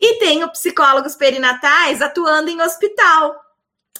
E 0.00 0.20
tem 0.20 0.46
psicólogos 0.50 1.16
perinatais 1.16 2.00
atuando 2.00 2.50
em 2.50 2.62
hospital. 2.62 3.34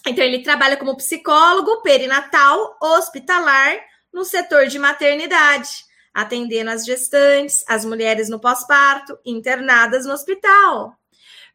Então, 0.06 0.24
ele 0.24 0.44
trabalha 0.44 0.76
como 0.76 0.96
psicólogo 0.96 1.82
perinatal 1.82 2.76
hospitalar 2.80 3.80
no 4.12 4.24
setor 4.24 4.68
de 4.68 4.78
maternidade 4.78 5.90
atendendo 6.12 6.70
as 6.70 6.84
gestantes, 6.84 7.64
as 7.66 7.84
mulheres 7.84 8.28
no 8.28 8.40
pós-parto, 8.40 9.18
internadas 9.24 10.04
no 10.04 10.12
hospital. 10.12 10.94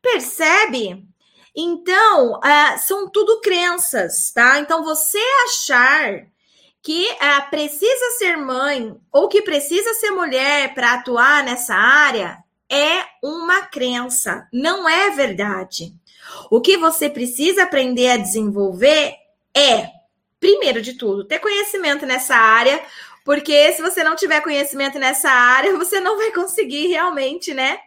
Percebe? 0.02 1.06
Então, 1.56 2.34
uh, 2.34 2.80
são 2.80 3.10
tudo 3.10 3.42
crenças, 3.42 4.32
tá? 4.32 4.60
Então, 4.60 4.84
você 4.84 5.20
achar 5.46 6.28
que 6.84 7.10
uh, 7.12 7.50
precisa 7.50 8.12
ser 8.18 8.38
mãe 8.38 8.96
ou 9.12 9.28
que 9.28 9.42
precisa 9.42 9.94
ser 9.96 10.12
mulher 10.12 10.74
para 10.74 10.94
atuar 10.94 11.44
nessa 11.44 11.74
área 11.74 12.38
é 12.70 13.06
uma 13.24 13.62
crença, 13.64 14.48
não 14.52 14.88
é 14.88 15.10
verdade. 15.12 15.94
O 16.52 16.62
que 16.62 16.78
você 16.78 17.10
precisa 17.10 17.64
aprender 17.64 18.10
a 18.10 18.18
desenvolver 18.18 19.16
é, 19.56 19.90
primeiro 20.40 20.82
de 20.82 20.94
tudo, 20.94 21.26
ter 21.26 21.40
conhecimento 21.40 22.06
nessa 22.06 22.36
área, 22.36 22.82
porque 23.27 23.74
se 23.74 23.81
você 23.81 24.05
não 24.05 24.15
tiver 24.15 24.39
conhecimento 24.39 24.98
nessa 24.98 25.29
área, 25.29 25.75
você 25.75 26.00
não 26.00 26.15
vai 26.15 26.31
conseguir 26.31 26.88
realmente, 26.88 27.53
né? 27.53 27.77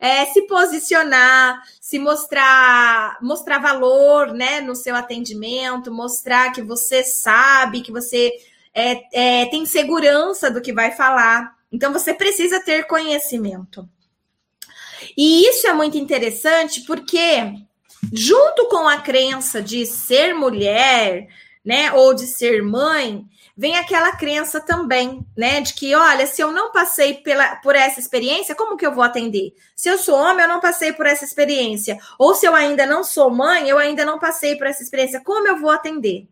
É, 0.00 0.26
se 0.26 0.42
posicionar, 0.42 1.62
se 1.80 2.00
mostrar, 2.00 3.16
mostrar 3.22 3.60
valor, 3.60 4.32
né, 4.32 4.60
no 4.60 4.74
seu 4.74 4.96
atendimento, 4.96 5.92
mostrar 5.92 6.50
que 6.50 6.62
você 6.62 7.04
sabe, 7.04 7.80
que 7.80 7.92
você 7.92 8.32
é, 8.74 9.42
é, 9.42 9.46
tem 9.46 9.64
segurança 9.66 10.50
do 10.50 10.60
que 10.60 10.72
vai 10.72 10.90
falar. 10.90 11.56
Então, 11.70 11.92
você 11.92 12.12
precisa 12.12 12.60
ter 12.60 12.84
conhecimento. 12.84 13.88
E 15.16 15.48
isso 15.48 15.68
é 15.68 15.72
muito 15.72 15.96
interessante 15.96 16.80
porque, 16.80 17.54
junto 18.12 18.66
com 18.66 18.88
a 18.88 18.98
crença 18.98 19.62
de 19.62 19.86
ser 19.86 20.34
mulher, 20.34 21.28
né, 21.68 21.92
ou 21.92 22.14
de 22.14 22.26
ser 22.26 22.62
mãe, 22.62 23.26
vem 23.54 23.76
aquela 23.76 24.16
crença 24.16 24.58
também, 24.58 25.22
né, 25.36 25.60
de 25.60 25.74
que, 25.74 25.94
olha, 25.94 26.26
se 26.26 26.40
eu 26.40 26.50
não 26.50 26.72
passei 26.72 27.12
pela, 27.12 27.56
por 27.56 27.76
essa 27.76 28.00
experiência, 28.00 28.54
como 28.54 28.74
que 28.74 28.86
eu 28.86 28.94
vou 28.94 29.04
atender? 29.04 29.52
Se 29.76 29.90
eu 29.90 29.98
sou 29.98 30.14
homem, 30.14 30.46
eu 30.46 30.48
não 30.48 30.60
passei 30.60 30.94
por 30.94 31.04
essa 31.04 31.26
experiência. 31.26 31.98
Ou 32.18 32.34
se 32.34 32.46
eu 32.46 32.54
ainda 32.54 32.86
não 32.86 33.04
sou 33.04 33.28
mãe, 33.28 33.68
eu 33.68 33.76
ainda 33.76 34.02
não 34.02 34.18
passei 34.18 34.56
por 34.56 34.66
essa 34.66 34.82
experiência, 34.82 35.20
como 35.22 35.46
eu 35.46 35.58
vou 35.58 35.68
atender? 35.68 36.26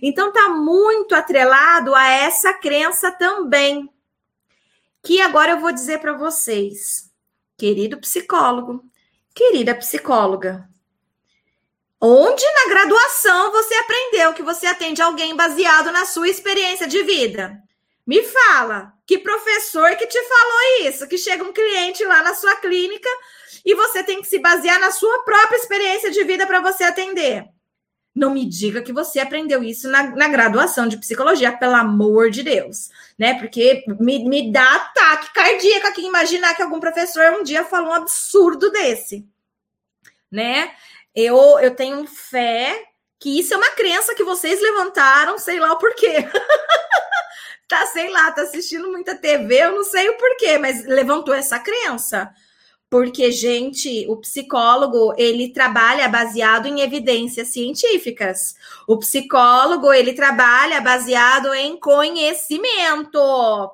Então 0.00 0.32
tá 0.32 0.50
muito 0.50 1.16
atrelado 1.16 1.92
a 1.92 2.08
essa 2.08 2.52
crença 2.52 3.10
também. 3.10 3.90
Que 5.02 5.20
agora 5.20 5.50
eu 5.50 5.60
vou 5.60 5.72
dizer 5.72 5.98
para 5.98 6.12
vocês, 6.12 7.10
querido 7.58 7.98
psicólogo, 7.98 8.84
querida 9.34 9.74
psicóloga, 9.74 10.68
Onde 12.00 12.44
na 12.44 12.68
graduação 12.68 13.52
você 13.52 13.74
aprendeu 13.74 14.34
que 14.34 14.42
você 14.42 14.66
atende 14.66 15.00
alguém 15.00 15.34
baseado 15.34 15.90
na 15.90 16.04
sua 16.04 16.28
experiência 16.28 16.86
de 16.86 17.02
vida? 17.02 17.58
Me 18.06 18.22
fala, 18.22 18.92
que 19.06 19.18
professor 19.18 19.96
que 19.96 20.06
te 20.06 20.22
falou 20.22 20.88
isso? 20.88 21.08
Que 21.08 21.16
chega 21.16 21.42
um 21.42 21.52
cliente 21.52 22.04
lá 22.04 22.22
na 22.22 22.34
sua 22.34 22.54
clínica 22.56 23.08
e 23.64 23.74
você 23.74 24.02
tem 24.02 24.20
que 24.20 24.28
se 24.28 24.38
basear 24.38 24.78
na 24.78 24.92
sua 24.92 25.24
própria 25.24 25.56
experiência 25.56 26.10
de 26.10 26.22
vida 26.22 26.46
para 26.46 26.60
você 26.60 26.84
atender. 26.84 27.46
Não 28.14 28.32
me 28.32 28.46
diga 28.46 28.80
que 28.80 28.92
você 28.92 29.18
aprendeu 29.18 29.62
isso 29.62 29.88
na, 29.90 30.04
na, 30.14 30.28
graduação 30.28 30.88
de 30.88 30.96
psicologia, 30.96 31.52
pelo 31.52 31.74
amor 31.74 32.30
de 32.30 32.42
Deus, 32.42 32.88
né? 33.18 33.34
Porque 33.38 33.84
me, 34.00 34.26
me 34.26 34.50
dá 34.50 34.76
ataque 34.76 35.34
cardíaco 35.34 35.86
aqui 35.88 36.06
imaginar 36.06 36.54
que 36.54 36.62
algum 36.62 36.80
professor 36.80 37.32
um 37.32 37.42
dia 37.42 37.62
falou 37.64 37.90
um 37.90 37.94
absurdo 37.94 38.70
desse, 38.70 39.26
né? 40.30 40.74
Eu, 41.16 41.58
eu 41.58 41.74
tenho 41.74 42.06
fé 42.06 42.84
que 43.18 43.40
isso 43.40 43.54
é 43.54 43.56
uma 43.56 43.70
crença 43.70 44.14
que 44.14 44.22
vocês 44.22 44.60
levantaram, 44.60 45.38
sei 45.38 45.58
lá 45.58 45.72
o 45.72 45.78
porquê. 45.78 46.16
tá, 47.66 47.86
sei 47.86 48.10
lá, 48.10 48.30
tá 48.30 48.42
assistindo 48.42 48.90
muita 48.90 49.14
TV, 49.14 49.62
eu 49.62 49.72
não 49.72 49.84
sei 49.84 50.10
o 50.10 50.18
porquê, 50.18 50.58
mas 50.58 50.84
levantou 50.84 51.34
essa 51.34 51.58
crença. 51.58 52.30
Porque, 52.88 53.32
gente, 53.32 54.06
o 54.08 54.16
psicólogo, 54.18 55.12
ele 55.16 55.52
trabalha 55.52 56.08
baseado 56.08 56.66
em 56.66 56.80
evidências 56.82 57.48
científicas. 57.48 58.54
O 58.86 58.96
psicólogo, 58.98 59.92
ele 59.92 60.12
trabalha 60.12 60.80
baseado 60.80 61.52
em 61.52 61.80
conhecimento, 61.80 63.18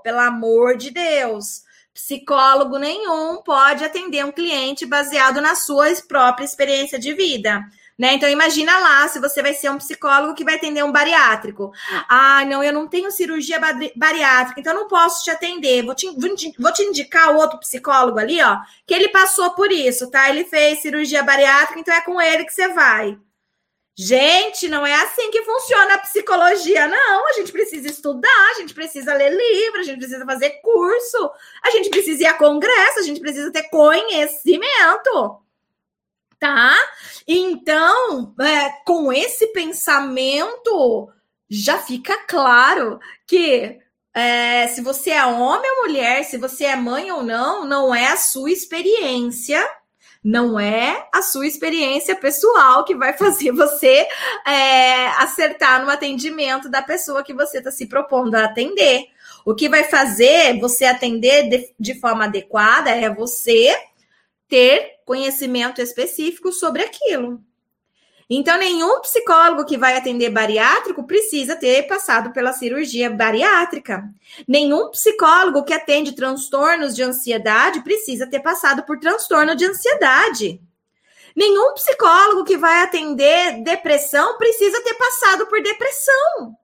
pelo 0.02 0.20
amor 0.20 0.76
de 0.78 0.90
Deus. 0.90 1.62
Psicólogo 1.94 2.78
nenhum 2.78 3.42
pode 3.42 3.84
atender 3.84 4.24
um 4.24 4.32
cliente 4.32 4.86
baseado 4.86 5.40
na 5.40 5.54
sua 5.54 5.86
própria 6.08 6.44
experiência 6.44 6.98
de 6.98 7.12
vida. 7.12 7.62
Né? 7.98 8.14
Então, 8.14 8.28
imagina 8.28 8.76
lá 8.78 9.06
se 9.06 9.20
você 9.20 9.42
vai 9.42 9.52
ser 9.52 9.70
um 9.70 9.76
psicólogo 9.76 10.34
que 10.34 10.44
vai 10.44 10.54
atender 10.54 10.82
um 10.82 10.90
bariátrico. 10.90 11.70
Ah, 12.08 12.44
não, 12.46 12.64
eu 12.64 12.72
não 12.72 12.88
tenho 12.88 13.12
cirurgia 13.12 13.60
bariátrica, 13.94 14.58
então 14.58 14.74
não 14.74 14.88
posso 14.88 15.22
te 15.22 15.30
atender. 15.30 15.84
Vou 15.84 15.94
te, 15.94 16.10
vou 16.58 16.72
te 16.72 16.82
indicar 16.82 17.34
outro 17.36 17.58
psicólogo 17.60 18.18
ali, 18.18 18.42
ó, 18.42 18.58
que 18.86 18.94
ele 18.94 19.08
passou 19.08 19.50
por 19.50 19.70
isso, 19.70 20.10
tá? 20.10 20.30
Ele 20.30 20.44
fez 20.44 20.80
cirurgia 20.80 21.22
bariátrica, 21.22 21.78
então 21.78 21.94
é 21.94 22.00
com 22.00 22.20
ele 22.20 22.44
que 22.44 22.52
você 22.52 22.68
vai. 22.68 23.18
Gente, 23.94 24.68
não 24.68 24.86
é 24.86 24.94
assim 24.94 25.30
que 25.30 25.42
funciona 25.42 25.94
a 25.94 25.98
psicologia, 25.98 26.88
não. 26.88 27.28
A 27.28 27.32
gente 27.34 27.52
precisa 27.52 27.88
estudar, 27.88 28.50
a 28.50 28.54
gente 28.54 28.72
precisa 28.72 29.12
ler 29.12 29.30
livro, 29.30 29.80
a 29.80 29.82
gente 29.82 29.98
precisa 29.98 30.24
fazer 30.24 30.50
curso, 30.62 31.30
a 31.62 31.70
gente 31.70 31.90
precisa 31.90 32.22
ir 32.22 32.26
a 32.26 32.34
congresso, 32.34 33.00
a 33.00 33.02
gente 33.02 33.20
precisa 33.20 33.52
ter 33.52 33.64
conhecimento. 33.64 35.42
Tá? 36.38 36.74
Então, 37.28 38.34
é, 38.40 38.70
com 38.84 39.12
esse 39.12 39.48
pensamento, 39.48 41.10
já 41.48 41.78
fica 41.78 42.16
claro 42.26 42.98
que 43.26 43.78
é, 44.14 44.66
se 44.68 44.80
você 44.80 45.10
é 45.10 45.24
homem 45.24 45.70
ou 45.70 45.82
mulher, 45.82 46.24
se 46.24 46.38
você 46.38 46.64
é 46.64 46.76
mãe 46.76 47.12
ou 47.12 47.22
não, 47.22 47.64
não 47.64 47.94
é 47.94 48.08
a 48.08 48.16
sua 48.16 48.50
experiência 48.50 49.62
não 50.22 50.58
é 50.58 51.08
a 51.12 51.20
sua 51.20 51.46
experiência 51.46 52.14
pessoal 52.14 52.84
que 52.84 52.94
vai 52.94 53.12
fazer 53.12 53.50
você 53.52 54.06
é, 54.46 55.06
acertar 55.18 55.84
no 55.84 55.90
atendimento 55.90 56.68
da 56.68 56.82
pessoa 56.82 57.24
que 57.24 57.34
você 57.34 57.58
está 57.58 57.70
se 57.70 57.86
propondo 57.86 58.34
a 58.34 58.44
atender. 58.44 59.06
O 59.44 59.54
que 59.54 59.68
vai 59.68 59.84
fazer 59.84 60.58
você 60.60 60.84
atender 60.84 61.48
de, 61.48 61.74
de 61.78 61.98
forma 61.98 62.24
adequada 62.24 62.90
é 62.90 63.12
você 63.12 63.74
ter 64.48 65.00
conhecimento 65.04 65.80
específico 65.80 66.52
sobre 66.52 66.82
aquilo. 66.82 67.42
Então, 68.34 68.56
nenhum 68.56 68.98
psicólogo 69.00 69.66
que 69.66 69.76
vai 69.76 69.94
atender 69.94 70.30
bariátrico 70.30 71.04
precisa 71.04 71.54
ter 71.54 71.82
passado 71.82 72.32
pela 72.32 72.54
cirurgia 72.54 73.10
bariátrica. 73.10 74.08
Nenhum 74.48 74.88
psicólogo 74.88 75.62
que 75.64 75.74
atende 75.74 76.12
transtornos 76.12 76.96
de 76.96 77.02
ansiedade 77.02 77.82
precisa 77.82 78.26
ter 78.26 78.40
passado 78.40 78.84
por 78.84 78.98
transtorno 78.98 79.54
de 79.54 79.66
ansiedade. 79.66 80.62
Nenhum 81.36 81.74
psicólogo 81.74 82.44
que 82.44 82.56
vai 82.56 82.82
atender 82.82 83.62
depressão 83.62 84.38
precisa 84.38 84.82
ter 84.82 84.94
passado 84.94 85.46
por 85.46 85.62
depressão. 85.62 86.56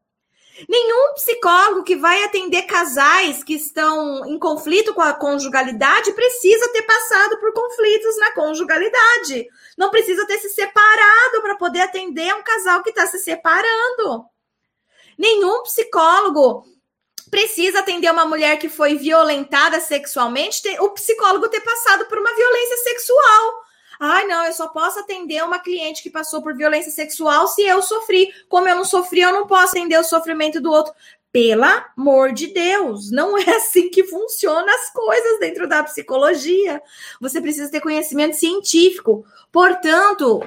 Nenhum 0.67 1.13
psicólogo 1.15 1.85
que 1.85 1.97
vai 1.97 2.25
atender 2.25 2.63
casais 2.63 3.45
que 3.45 3.55
estão 3.55 4.25
em 4.27 4.39
conflito 4.39 4.95
com 4.95 5.03
a 5.03 5.13
conjugalidade 5.13 6.13
precisa 6.13 6.73
ter 6.73 6.83
passado 6.83 7.39
por 7.39 7.53
conflitos 7.53 8.19
na 8.19 8.33
conjugalidade. 8.33 9.47
Não 9.78 9.90
precisa 9.90 10.26
ter 10.26 10.38
se 10.40 10.49
separado 10.49 11.40
para 11.40 11.54
poder 11.54 11.82
atender 11.82 12.35
um 12.35 12.42
casal 12.42 12.82
que 12.82 12.90
está 12.90 13.06
se 13.06 13.20
separando. 13.20 14.26
Nenhum 15.16 15.62
psicólogo 15.62 16.64
precisa 17.30 17.78
atender 17.78 18.11
uma 18.11 18.25
mulher 18.25 18.58
que 18.58 18.68
foi 18.68 18.97
violentada 18.97 19.78
sexualmente, 19.78 20.68
o 20.80 20.90
psicólogo 20.90 21.49
ter 21.49 21.61
passado 21.61 22.06
por 22.06 22.18
uma 22.18 22.35
violência 22.35 22.76
sexual. 22.78 23.68
Ai, 24.00 24.26
não, 24.26 24.44
eu 24.44 24.52
só 24.52 24.68
posso 24.68 24.99
atender 24.99 25.44
uma 25.44 25.61
cliente 25.61 26.02
que 26.02 26.11
passou 26.11 26.42
por 26.42 26.56
violência 26.56 26.90
sexual 26.90 27.47
se 27.47 27.62
eu 27.62 27.80
sofri. 27.80 28.32
Como 28.49 28.68
eu 28.68 28.75
não 28.75 28.85
sofri, 28.85 29.20
eu 29.20 29.32
não 29.32 29.47
posso 29.47 29.76
atender 29.76 29.99
o 29.99 30.04
sofrimento 30.04 30.61
do 30.61 30.73
outro. 30.73 30.92
Pelo 31.30 31.64
amor 31.97 32.32
de 32.32 32.49
Deus, 32.49 33.11
não 33.11 33.37
é 33.37 33.56
assim 33.56 33.90
que 33.90 34.04
funcionam 34.04 34.68
as 34.68 34.90
coisas 34.92 35.38
dentro 35.38 35.68
da 35.68 35.85
psicologia. 35.85 36.82
Você 37.20 37.40
precisa 37.40 37.70
ter 37.70 37.80
conhecimento 37.80 38.37
científico. 38.37 39.26
Portanto, 39.52 40.42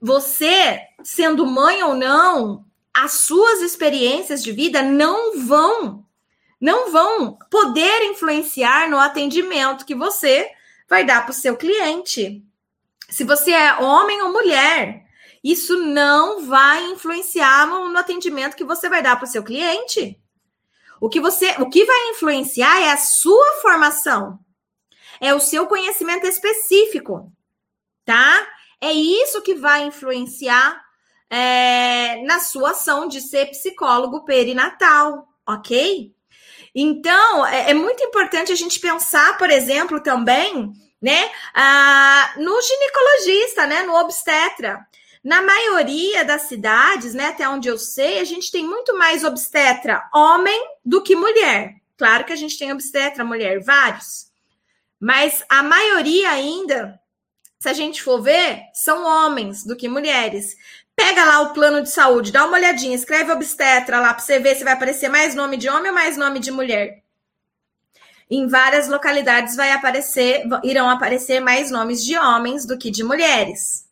você, 0.00 0.80
sendo 1.04 1.46
mãe 1.46 1.82
ou 1.82 1.94
não, 1.94 2.64
as 2.92 3.12
suas 3.12 3.60
experiências 3.60 4.42
de 4.42 4.52
vida 4.52 4.82
não 4.82 5.38
vão 5.46 6.04
não 6.58 6.90
vão 6.90 7.38
poder 7.50 8.02
influenciar 8.04 8.88
no 8.88 8.98
atendimento 8.98 9.84
que 9.84 9.94
você 9.94 10.50
vai 10.88 11.04
dar 11.04 11.22
para 11.22 11.32
o 11.32 11.34
seu 11.34 11.54
cliente. 11.54 12.42
Se 13.10 13.24
você 13.24 13.52
é 13.52 13.74
homem 13.74 14.22
ou 14.22 14.32
mulher, 14.32 15.05
isso 15.52 15.78
não 15.78 16.44
vai 16.44 16.82
influenciar 16.86 17.66
no, 17.66 17.88
no 17.88 17.98
atendimento 17.98 18.56
que 18.56 18.64
você 18.64 18.88
vai 18.88 19.02
dar 19.02 19.16
para 19.16 19.26
o 19.26 19.28
seu 19.28 19.44
cliente. 19.44 20.18
O 21.00 21.08
que 21.08 21.20
você, 21.20 21.50
o 21.60 21.68
que 21.68 21.84
vai 21.84 22.10
influenciar 22.10 22.80
é 22.80 22.90
a 22.90 22.96
sua 22.96 23.52
formação, 23.62 24.38
é 25.20 25.34
o 25.34 25.40
seu 25.40 25.66
conhecimento 25.66 26.26
específico, 26.26 27.32
tá? 28.04 28.46
É 28.80 28.92
isso 28.92 29.42
que 29.42 29.54
vai 29.54 29.84
influenciar 29.84 30.82
é, 31.30 32.22
na 32.24 32.40
sua 32.40 32.70
ação 32.70 33.06
de 33.06 33.20
ser 33.20 33.46
psicólogo 33.46 34.24
perinatal, 34.24 35.28
ok? 35.46 36.12
Então, 36.74 37.46
é, 37.46 37.70
é 37.70 37.74
muito 37.74 38.02
importante 38.02 38.52
a 38.52 38.56
gente 38.56 38.80
pensar, 38.80 39.38
por 39.38 39.50
exemplo, 39.50 40.02
também, 40.02 40.72
né, 41.00 41.30
ah, 41.54 42.34
no 42.36 42.60
ginecologista, 42.60 43.66
né, 43.66 43.82
no 43.82 43.94
obstetra. 43.94 44.86
Na 45.26 45.42
maioria 45.42 46.24
das 46.24 46.42
cidades, 46.42 47.12
né, 47.12 47.26
até 47.26 47.48
onde 47.48 47.66
eu 47.66 47.76
sei, 47.76 48.20
a 48.20 48.24
gente 48.24 48.48
tem 48.48 48.64
muito 48.64 48.96
mais 48.96 49.24
obstetra 49.24 50.08
homem 50.14 50.56
do 50.84 51.02
que 51.02 51.16
mulher. 51.16 51.74
Claro 51.98 52.24
que 52.24 52.32
a 52.32 52.36
gente 52.36 52.56
tem 52.56 52.72
obstetra 52.72 53.24
mulher, 53.24 53.60
vários. 53.60 54.30
Mas 55.00 55.44
a 55.48 55.64
maioria 55.64 56.30
ainda, 56.30 57.00
se 57.58 57.68
a 57.68 57.72
gente 57.72 58.04
for 58.04 58.22
ver, 58.22 58.60
são 58.72 59.04
homens 59.04 59.64
do 59.64 59.74
que 59.74 59.88
mulheres. 59.88 60.56
Pega 60.94 61.24
lá 61.24 61.40
o 61.40 61.52
plano 61.52 61.82
de 61.82 61.90
saúde, 61.90 62.30
dá 62.30 62.46
uma 62.46 62.56
olhadinha, 62.56 62.94
escreve 62.94 63.32
obstetra 63.32 63.98
lá 63.98 64.14
para 64.14 64.22
você 64.22 64.38
ver 64.38 64.54
se 64.54 64.62
vai 64.62 64.74
aparecer 64.74 65.08
mais 65.08 65.34
nome 65.34 65.56
de 65.56 65.68
homem 65.68 65.88
ou 65.88 65.94
mais 65.94 66.16
nome 66.16 66.38
de 66.38 66.52
mulher. 66.52 67.02
Em 68.30 68.46
várias 68.46 68.86
localidades 68.86 69.56
vai 69.56 69.72
aparecer, 69.72 70.44
irão 70.62 70.88
aparecer 70.88 71.40
mais 71.40 71.68
nomes 71.68 72.04
de 72.04 72.16
homens 72.16 72.64
do 72.64 72.78
que 72.78 72.92
de 72.92 73.02
mulheres. 73.02 73.85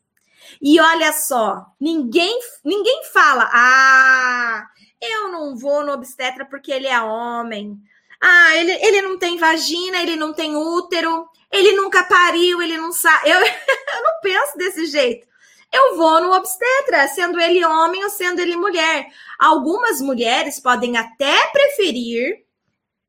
E 0.65 0.81
olha 0.81 1.13
só, 1.13 1.67
ninguém 1.79 2.41
ninguém 2.65 3.05
fala: 3.13 3.51
"Ah, 3.53 4.67
eu 4.99 5.29
não 5.29 5.55
vou 5.55 5.85
no 5.85 5.93
obstetra 5.93 6.47
porque 6.47 6.73
ele 6.73 6.87
é 6.87 6.99
homem. 7.03 7.79
Ah, 8.19 8.57
ele, 8.57 8.73
ele 8.73 9.03
não 9.03 9.19
tem 9.19 9.37
vagina, 9.37 10.01
ele 10.01 10.17
não 10.17 10.33
tem 10.33 10.57
útero, 10.57 11.29
ele 11.53 11.73
nunca 11.73 12.03
pariu, 12.05 12.63
ele 12.63 12.79
não 12.79 12.93
sabe". 12.93 13.29
Eu, 13.31 13.41
eu 13.41 14.03
não 14.03 14.21
penso 14.23 14.57
desse 14.57 14.87
jeito 14.87 15.27
eu 15.75 15.97
vou 15.97 16.21
no 16.21 16.33
obstetra, 16.33 17.09
sendo 17.09 17.41
ele 17.41 17.65
homem 17.65 18.05
ou 18.05 18.09
sendo 18.09 18.39
ele 18.39 18.57
mulher. 18.57 19.09
Algumas 19.37 20.01
mulheres 20.01 20.61
podem 20.61 20.97
até 20.97 21.49
preferir 21.49 22.45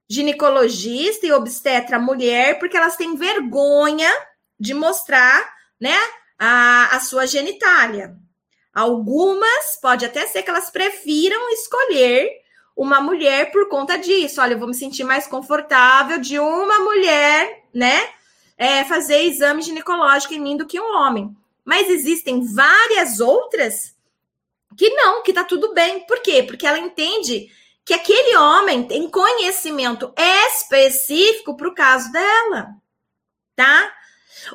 ginecologista 0.10 1.28
e 1.28 1.32
obstetra 1.32 2.00
mulher, 2.00 2.58
porque 2.58 2.76
elas 2.76 2.96
têm 2.96 3.16
vergonha 3.16 4.12
de 4.60 4.74
mostrar, 4.74 5.48
né, 5.80 5.98
a, 6.38 6.96
a 6.96 7.00
sua 7.00 7.26
genitália. 7.26 8.16
Algumas, 8.74 9.78
pode 9.82 10.06
até 10.06 10.28
ser 10.28 10.44
que 10.44 10.50
elas 10.50 10.70
prefiram 10.70 11.50
escolher 11.52 12.30
uma 12.76 13.00
mulher 13.00 13.52
por 13.52 13.70
conta 13.70 13.98
disso. 13.98 14.42
Olha, 14.42 14.54
eu 14.54 14.60
vou 14.60 14.68
me 14.68 14.74
sentir 14.74 15.04
mais 15.04 15.28
confortável 15.28 16.20
de 16.20 16.38
uma 16.38 16.80
mulher, 16.80 17.64
né, 17.74 18.10
é, 18.58 18.84
fazer 18.84 19.24
exame 19.24 19.62
ginecológico 19.62 20.34
em 20.34 20.40
mim 20.40 20.58
do 20.58 20.66
que 20.66 20.80
um 20.80 20.96
homem. 20.98 21.36
Mas 21.64 21.90
existem 21.90 22.44
várias 22.44 23.20
outras 23.20 23.96
que 24.78 24.90
não, 24.90 25.24
que 25.24 25.34
tá 25.34 25.44
tudo 25.44 25.74
bem. 25.74 26.06
Por 26.06 26.22
quê? 26.22 26.44
Porque 26.44 26.68
ela 26.68 26.78
entende 26.78 27.50
que 27.86 27.94
aquele 27.94 28.36
homem 28.36 28.84
tem 28.84 29.10
conhecimento 29.10 30.14
específico 30.18 31.56
para 31.56 31.68
o 31.68 31.76
caso 31.76 32.12
dela, 32.12 32.76
tá? 33.56 33.94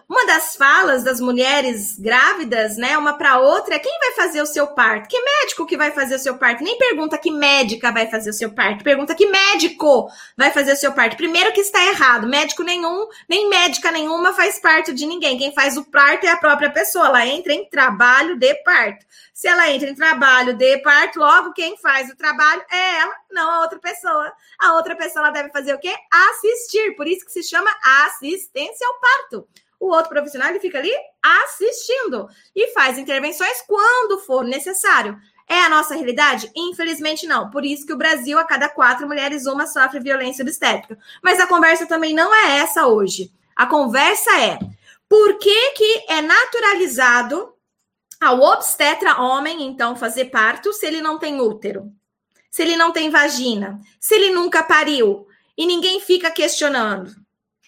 Uma 0.08 0.26
das 0.26 0.56
falas 0.56 1.02
das 1.02 1.20
mulheres 1.20 1.98
grávidas, 1.98 2.76
né, 2.76 2.96
uma 2.98 3.14
para 3.14 3.38
outra, 3.38 3.74
é 3.74 3.78
quem 3.78 3.98
vai 3.98 4.12
fazer 4.12 4.42
o 4.42 4.46
seu 4.46 4.66
parto? 4.68 5.08
Que 5.08 5.20
médico 5.20 5.66
que 5.66 5.76
vai 5.76 5.90
fazer 5.90 6.16
o 6.16 6.18
seu 6.18 6.36
parto? 6.36 6.62
Nem 6.62 6.78
pergunta 6.78 7.18
que 7.18 7.30
médica 7.30 7.90
vai 7.90 8.08
fazer 8.08 8.30
o 8.30 8.34
seu 8.34 8.52
parto, 8.52 8.84
pergunta 8.84 9.14
que 9.14 9.26
médico 9.26 10.08
vai 10.36 10.50
fazer 10.50 10.72
o 10.72 10.76
seu 10.76 10.92
parto. 10.92 11.16
Primeiro 11.16 11.52
que 11.52 11.60
está 11.60 11.84
errado, 11.86 12.28
médico 12.28 12.62
nenhum, 12.62 13.08
nem 13.28 13.48
médica 13.48 13.90
nenhuma 13.90 14.32
faz 14.32 14.58
parto 14.58 14.92
de 14.92 15.06
ninguém. 15.06 15.38
Quem 15.38 15.52
faz 15.52 15.76
o 15.76 15.84
parto 15.84 16.24
é 16.26 16.30
a 16.30 16.36
própria 16.36 16.70
pessoa, 16.70 17.06
ela 17.06 17.26
entra 17.26 17.52
em 17.52 17.68
trabalho 17.68 18.38
de 18.38 18.54
parto. 18.62 19.06
Se 19.32 19.48
ela 19.48 19.70
entra 19.70 19.88
em 19.88 19.94
trabalho 19.94 20.54
de 20.54 20.78
parto, 20.78 21.18
logo 21.18 21.52
quem 21.52 21.76
faz 21.78 22.10
o 22.10 22.16
trabalho 22.16 22.62
é 22.70 22.96
ela, 23.00 23.14
não 23.30 23.50
a 23.50 23.60
outra 23.62 23.78
pessoa. 23.78 24.32
A 24.58 24.74
outra 24.74 24.94
pessoa 24.94 25.24
ela 25.24 25.32
deve 25.32 25.50
fazer 25.50 25.74
o 25.74 25.78
quê? 25.78 25.94
Assistir. 26.30 26.94
Por 26.94 27.06
isso 27.08 27.24
que 27.24 27.32
se 27.32 27.42
chama 27.42 27.70
assistência 28.06 28.86
ao 28.86 29.00
parto 29.00 29.48
o 29.80 29.88
outro 29.88 30.10
profissional 30.10 30.50
ele 30.50 30.60
fica 30.60 30.78
ali 30.78 30.92
assistindo 31.22 32.28
e 32.54 32.68
faz 32.72 32.98
intervenções 32.98 33.62
quando 33.66 34.20
for 34.20 34.44
necessário. 34.44 35.18
É 35.48 35.62
a 35.62 35.68
nossa 35.70 35.94
realidade? 35.94 36.48
Infelizmente 36.54 37.26
não. 37.26 37.50
Por 37.50 37.64
isso 37.64 37.86
que 37.86 37.92
o 37.92 37.96
Brasil, 37.96 38.38
a 38.38 38.44
cada 38.44 38.68
quatro 38.68 39.08
mulheres, 39.08 39.46
uma 39.46 39.66
sofre 39.66 39.98
violência 39.98 40.42
obstétrica. 40.42 40.96
Mas 41.22 41.40
a 41.40 41.46
conversa 41.46 41.86
também 41.86 42.14
não 42.14 42.32
é 42.32 42.58
essa 42.58 42.86
hoje. 42.86 43.32
A 43.56 43.66
conversa 43.66 44.30
é 44.38 44.58
por 45.08 45.38
que, 45.38 45.70
que 45.72 46.04
é 46.08 46.22
naturalizado 46.22 47.52
ao 48.20 48.38
obstetra 48.40 49.20
homem, 49.20 49.66
então, 49.66 49.96
fazer 49.96 50.26
parto 50.26 50.72
se 50.72 50.86
ele 50.86 51.00
não 51.00 51.18
tem 51.18 51.40
útero? 51.40 51.90
Se 52.50 52.62
ele 52.62 52.76
não 52.76 52.92
tem 52.92 53.10
vagina? 53.10 53.80
Se 53.98 54.14
ele 54.14 54.30
nunca 54.30 54.62
pariu? 54.62 55.26
E 55.56 55.66
ninguém 55.66 56.00
fica 56.00 56.30
questionando 56.30 57.12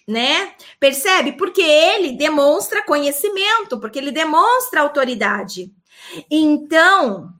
né? 0.07 0.53
Percebe? 0.79 1.33
Porque 1.33 1.61
ele 1.61 2.13
demonstra 2.13 2.83
conhecimento, 2.83 3.79
porque 3.79 3.99
ele 3.99 4.11
demonstra 4.11 4.81
autoridade. 4.81 5.71
Então, 6.29 7.33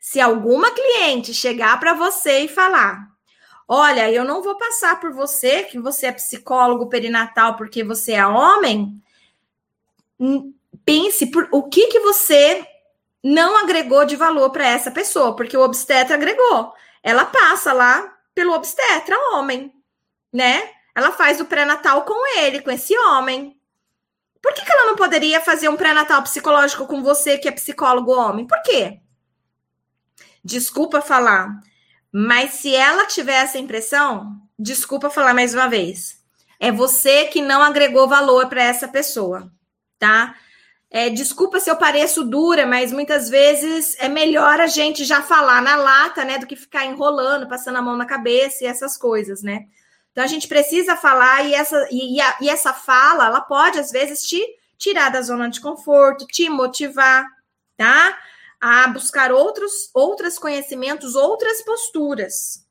se 0.00 0.20
alguma 0.20 0.70
cliente 0.70 1.34
chegar 1.34 1.78
para 1.78 1.94
você 1.94 2.40
e 2.40 2.48
falar: 2.48 3.08
Olha, 3.68 4.10
eu 4.10 4.24
não 4.24 4.42
vou 4.42 4.56
passar 4.56 5.00
por 5.00 5.12
você, 5.12 5.64
que 5.64 5.78
você 5.78 6.06
é 6.06 6.12
psicólogo 6.12 6.88
perinatal 6.88 7.56
porque 7.56 7.82
você 7.82 8.12
é 8.12 8.26
homem. 8.26 9.02
Hum, 10.18 10.54
pense 10.84 11.26
por 11.26 11.48
o 11.50 11.64
que 11.64 11.88
que 11.88 12.00
você 12.00 12.64
não 13.22 13.56
agregou 13.56 14.04
de 14.04 14.14
valor 14.14 14.50
para 14.50 14.66
essa 14.66 14.90
pessoa, 14.90 15.34
porque 15.34 15.56
o 15.56 15.62
obstetra 15.62 16.14
agregou. 16.14 16.72
Ela 17.02 17.24
passa 17.24 17.72
lá 17.72 18.16
pelo 18.32 18.52
obstetra 18.52 19.16
homem, 19.32 19.72
né? 20.32 20.75
Ela 20.96 21.12
faz 21.12 21.38
o 21.42 21.44
pré-natal 21.44 22.06
com 22.06 22.38
ele, 22.38 22.62
com 22.62 22.70
esse 22.70 22.96
homem. 22.98 23.54
Por 24.40 24.54
que, 24.54 24.64
que 24.64 24.72
ela 24.72 24.86
não 24.86 24.96
poderia 24.96 25.42
fazer 25.42 25.68
um 25.68 25.76
pré-natal 25.76 26.22
psicológico 26.22 26.86
com 26.86 27.02
você, 27.02 27.36
que 27.36 27.46
é 27.46 27.52
psicólogo 27.52 28.12
homem? 28.12 28.46
Por 28.46 28.62
quê? 28.62 29.00
Desculpa 30.42 31.02
falar, 31.02 31.60
mas 32.10 32.52
se 32.52 32.74
ela 32.74 33.04
tiver 33.04 33.42
essa 33.42 33.58
impressão, 33.58 34.40
desculpa 34.58 35.10
falar 35.10 35.34
mais 35.34 35.52
uma 35.52 35.68
vez. 35.68 36.24
É 36.58 36.72
você 36.72 37.26
que 37.26 37.42
não 37.42 37.62
agregou 37.62 38.08
valor 38.08 38.48
para 38.48 38.62
essa 38.62 38.88
pessoa, 38.88 39.52
tá? 39.98 40.34
É, 40.90 41.10
desculpa 41.10 41.60
se 41.60 41.68
eu 41.68 41.76
pareço 41.76 42.24
dura, 42.24 42.64
mas 42.64 42.90
muitas 42.90 43.28
vezes 43.28 43.94
é 43.98 44.08
melhor 44.08 44.62
a 44.62 44.66
gente 44.66 45.04
já 45.04 45.20
falar 45.20 45.60
na 45.60 45.76
lata, 45.76 46.24
né, 46.24 46.38
do 46.38 46.46
que 46.46 46.56
ficar 46.56 46.86
enrolando, 46.86 47.48
passando 47.48 47.76
a 47.76 47.82
mão 47.82 47.98
na 47.98 48.06
cabeça 48.06 48.64
e 48.64 48.66
essas 48.66 48.96
coisas, 48.96 49.42
né? 49.42 49.66
Então 50.16 50.24
a 50.24 50.28
gente 50.28 50.48
precisa 50.48 50.96
falar 50.96 51.44
e 51.44 51.52
essa, 51.52 51.76
e, 51.90 52.18
a, 52.18 52.38
e 52.40 52.48
essa 52.48 52.72
fala, 52.72 53.26
ela 53.26 53.42
pode 53.42 53.78
às 53.78 53.90
vezes 53.90 54.22
te, 54.22 54.42
tirar 54.78 55.10
da 55.10 55.20
zona 55.20 55.50
de 55.50 55.60
conforto, 55.60 56.26
te 56.26 56.48
motivar, 56.48 57.26
tá? 57.76 58.16
A 58.58 58.88
buscar 58.88 59.30
outros, 59.30 59.90
outros 59.92 60.38
conhecimentos, 60.38 61.14
outras 61.14 61.60
posturas. 61.60 62.66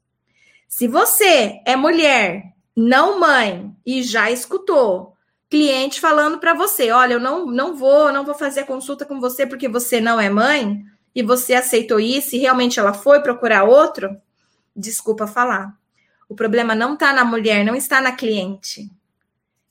Se 0.67 0.87
você 0.87 1.61
é 1.67 1.75
mulher, 1.75 2.41
não 2.75 3.19
mãe, 3.19 3.71
e 3.85 4.01
já 4.01 4.31
escutou 4.31 5.15
cliente 5.47 6.01
falando 6.01 6.39
para 6.39 6.55
você: 6.55 6.89
olha, 6.89 7.13
eu 7.13 7.19
não, 7.19 7.45
não 7.45 7.75
vou, 7.75 8.11
não 8.11 8.25
vou 8.25 8.33
fazer 8.33 8.63
consulta 8.63 9.05
com 9.05 9.19
você 9.19 9.45
porque 9.45 9.69
você 9.69 10.01
não 10.01 10.19
é 10.19 10.31
mãe, 10.31 10.83
e 11.13 11.21
você 11.21 11.53
aceitou 11.53 11.99
isso 11.99 12.35
e 12.35 12.39
realmente 12.39 12.79
ela 12.79 12.91
foi 12.91 13.19
procurar 13.21 13.65
outro, 13.65 14.19
desculpa 14.75 15.27
falar. 15.27 15.77
O 16.27 16.35
problema 16.35 16.73
não 16.73 16.93
está 16.93 17.13
na 17.13 17.23
mulher, 17.23 17.63
não 17.63 17.75
está 17.75 18.01
na 18.01 18.11
cliente. 18.11 18.91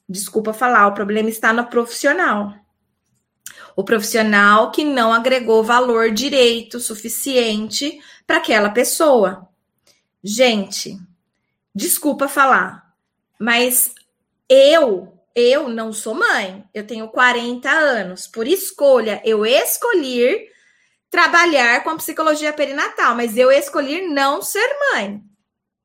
Desculpa 0.09 0.53
falar, 0.53 0.87
o 0.87 0.95
problema 0.95 1.29
está 1.29 1.53
no 1.53 1.67
profissional. 1.67 2.55
O 3.77 3.83
profissional 3.83 4.71
que 4.71 4.85
não 4.85 5.13
agregou 5.13 5.65
valor 5.65 6.11
direito 6.11 6.79
suficiente 6.79 8.01
para 8.27 8.37
aquela 8.37 8.71
pessoa. 8.71 9.49
Gente, 10.23 10.99
desculpa 11.75 12.29
falar, 12.29 12.95
mas 13.39 13.95
eu 14.49 15.15
eu 15.35 15.69
não 15.69 15.93
sou 15.93 16.15
mãe, 16.15 16.65
eu 16.73 16.87
tenho 16.87 17.09
40 17.09 17.69
anos. 17.69 18.27
Por 18.29 18.47
escolha, 18.47 19.21
eu 19.25 19.45
escolhi 19.45 20.49
trabalhar 21.11 21.83
com 21.83 21.91
a 21.91 21.97
psicologia 21.97 22.53
perinatal, 22.53 23.17
mas 23.17 23.37
eu 23.37 23.51
escolhi 23.51 24.07
não 24.07 24.41
ser 24.41 24.67
mãe, 24.93 25.23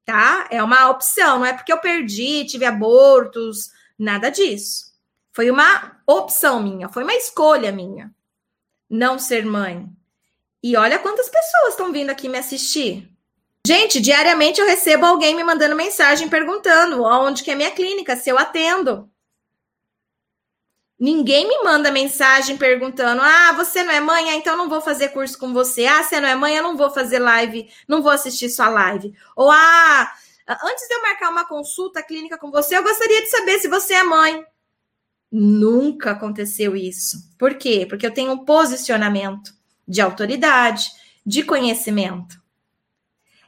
tá? 0.10 0.48
É 0.50 0.64
uma 0.64 0.90
opção, 0.90 1.40
não 1.40 1.46
é 1.46 1.54
porque 1.54 1.72
eu 1.72 1.78
perdi, 1.78 2.44
tive 2.46 2.66
abortos, 2.66 3.70
nada 3.98 4.32
disso. 4.32 4.86
Foi 5.32 5.52
uma 5.52 6.02
opção 6.08 6.64
minha, 6.64 6.90
foi 6.90 7.04
uma 7.04 7.14
escolha 7.14 7.72
minha 7.72 8.12
não 8.90 9.20
ser 9.20 9.46
mãe. 9.46 9.88
E 10.64 10.76
olha 10.76 10.98
quantas 10.98 11.30
pessoas 11.30 11.70
estão 11.70 11.92
vindo 11.92 12.10
aqui 12.10 12.28
me 12.28 12.40
assistir. 12.40 13.08
Gente, 13.66 14.02
diariamente 14.02 14.60
eu 14.60 14.66
recebo 14.66 15.06
alguém 15.06 15.36
me 15.36 15.44
mandando 15.44 15.76
mensagem 15.76 16.28
perguntando 16.28 17.04
onde 17.04 17.44
que 17.44 17.52
é 17.52 17.56
minha 17.56 17.70
clínica, 17.70 18.16
se 18.16 18.32
eu 18.32 18.40
atendo. 18.40 19.08
Ninguém 21.00 21.48
me 21.48 21.64
manda 21.64 21.90
mensagem 21.90 22.58
perguntando: 22.58 23.22
ah, 23.22 23.54
você 23.54 23.84
não 23.84 23.94
é 23.94 24.02
mãe, 24.02 24.30
ah, 24.30 24.36
então 24.36 24.58
não 24.58 24.68
vou 24.68 24.82
fazer 24.82 25.10
curso 25.10 25.38
com 25.38 25.54
você. 25.54 25.86
Ah, 25.86 26.04
você 26.04 26.20
não 26.20 26.28
é 26.28 26.36
mãe, 26.36 26.56
eu 26.56 26.64
não 26.64 26.76
vou 26.76 26.90
fazer 26.90 27.20
live, 27.20 27.70
não 27.88 28.02
vou 28.02 28.12
assistir 28.12 28.50
sua 28.50 28.68
live. 28.68 29.14
Ou 29.36 29.50
ah, 29.50 30.12
antes 30.64 30.88
de 30.88 30.94
eu 30.94 31.02
marcar 31.02 31.30
uma 31.30 31.48
consulta 31.48 32.04
clínica 32.04 32.38
com 32.38 32.52
você, 32.52 32.78
eu 32.78 32.84
gostaria 32.84 33.22
de 33.22 33.30
saber 33.30 33.60
se 33.60 33.70
você 33.70 33.94
é 33.94 34.04
mãe. 34.04 34.44
Nunca 35.32 36.12
aconteceu 36.12 36.76
isso. 36.76 37.18
Por 37.38 37.54
quê? 37.54 37.86
Porque 37.88 38.06
eu 38.06 38.14
tenho 38.14 38.32
um 38.32 38.44
posicionamento 38.44 39.54
de 39.88 40.02
autoridade, 40.02 40.90
de 41.26 41.44
conhecimento. 41.44 42.42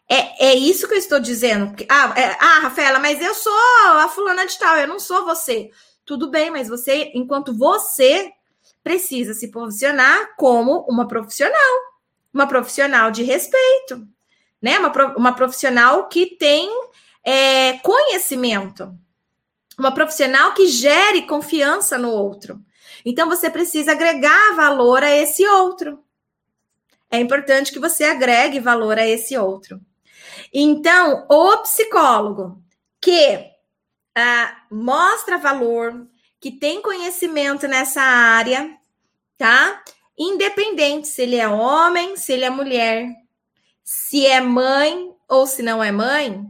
É, 0.07 0.51
é 0.51 0.55
isso 0.55 0.87
que 0.87 0.93
eu 0.93 0.97
estou 0.97 1.19
dizendo. 1.19 1.73
Ah, 1.89 2.13
é, 2.15 2.37
ah, 2.39 2.59
Rafaela, 2.59 2.99
mas 2.99 3.21
eu 3.21 3.33
sou 3.33 3.53
a 3.53 4.07
fulana 4.07 4.45
de 4.45 4.57
tal, 4.57 4.77
eu 4.77 4.87
não 4.87 4.99
sou 4.99 5.25
você. 5.25 5.71
Tudo 6.05 6.29
bem, 6.29 6.49
mas 6.49 6.67
você, 6.67 7.11
enquanto 7.13 7.55
você 7.57 8.31
precisa 8.83 9.33
se 9.33 9.49
posicionar 9.49 10.35
como 10.35 10.85
uma 10.89 11.07
profissional, 11.07 11.79
uma 12.33 12.47
profissional 12.47 13.11
de 13.11 13.23
respeito, 13.23 14.07
né? 14.61 14.79
Uma, 14.79 15.17
uma 15.17 15.33
profissional 15.33 16.07
que 16.07 16.37
tem 16.37 16.69
é, 17.23 17.73
conhecimento, 17.79 18.93
uma 19.77 19.93
profissional 19.93 20.53
que 20.53 20.67
gere 20.67 21.23
confiança 21.23 21.97
no 21.97 22.09
outro. 22.09 22.59
Então 23.05 23.27
você 23.29 23.49
precisa 23.49 23.91
agregar 23.91 24.55
valor 24.55 25.03
a 25.03 25.09
esse 25.09 25.45
outro. 25.47 26.03
É 27.09 27.19
importante 27.19 27.71
que 27.71 27.79
você 27.79 28.05
agregue 28.05 28.59
valor 28.59 28.97
a 28.97 29.05
esse 29.05 29.37
outro. 29.37 29.81
Então, 30.53 31.25
o 31.29 31.57
psicólogo 31.57 32.61
que 33.01 33.50
uh, 34.17 34.75
mostra 34.75 35.37
valor, 35.37 36.07
que 36.39 36.51
tem 36.51 36.81
conhecimento 36.81 37.67
nessa 37.67 38.01
área, 38.01 38.77
tá? 39.37 39.83
Independente 40.17 41.07
se 41.07 41.21
ele 41.21 41.35
é 41.35 41.47
homem, 41.47 42.17
se 42.17 42.33
ele 42.33 42.45
é 42.45 42.49
mulher, 42.49 43.07
se 43.83 44.25
é 44.25 44.41
mãe 44.41 45.11
ou 45.27 45.45
se 45.45 45.61
não 45.61 45.83
é 45.83 45.91
mãe, 45.91 46.45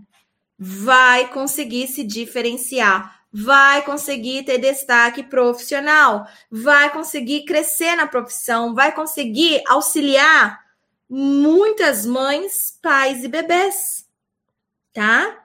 vai 0.57 1.27
conseguir 1.29 1.87
se 1.87 2.03
diferenciar, 2.03 3.23
vai 3.31 3.83
conseguir 3.83 4.43
ter 4.43 4.57
destaque 4.57 5.23
profissional, 5.23 6.27
vai 6.49 6.91
conseguir 6.91 7.45
crescer 7.45 7.95
na 7.95 8.07
profissão, 8.07 8.75
vai 8.75 8.93
conseguir 8.93 9.61
auxiliar 9.67 10.59
muitas 11.09 12.05
mães, 12.05 12.77
pais 12.81 13.23
e 13.23 13.27
bebês, 13.27 14.05
tá? 14.93 15.40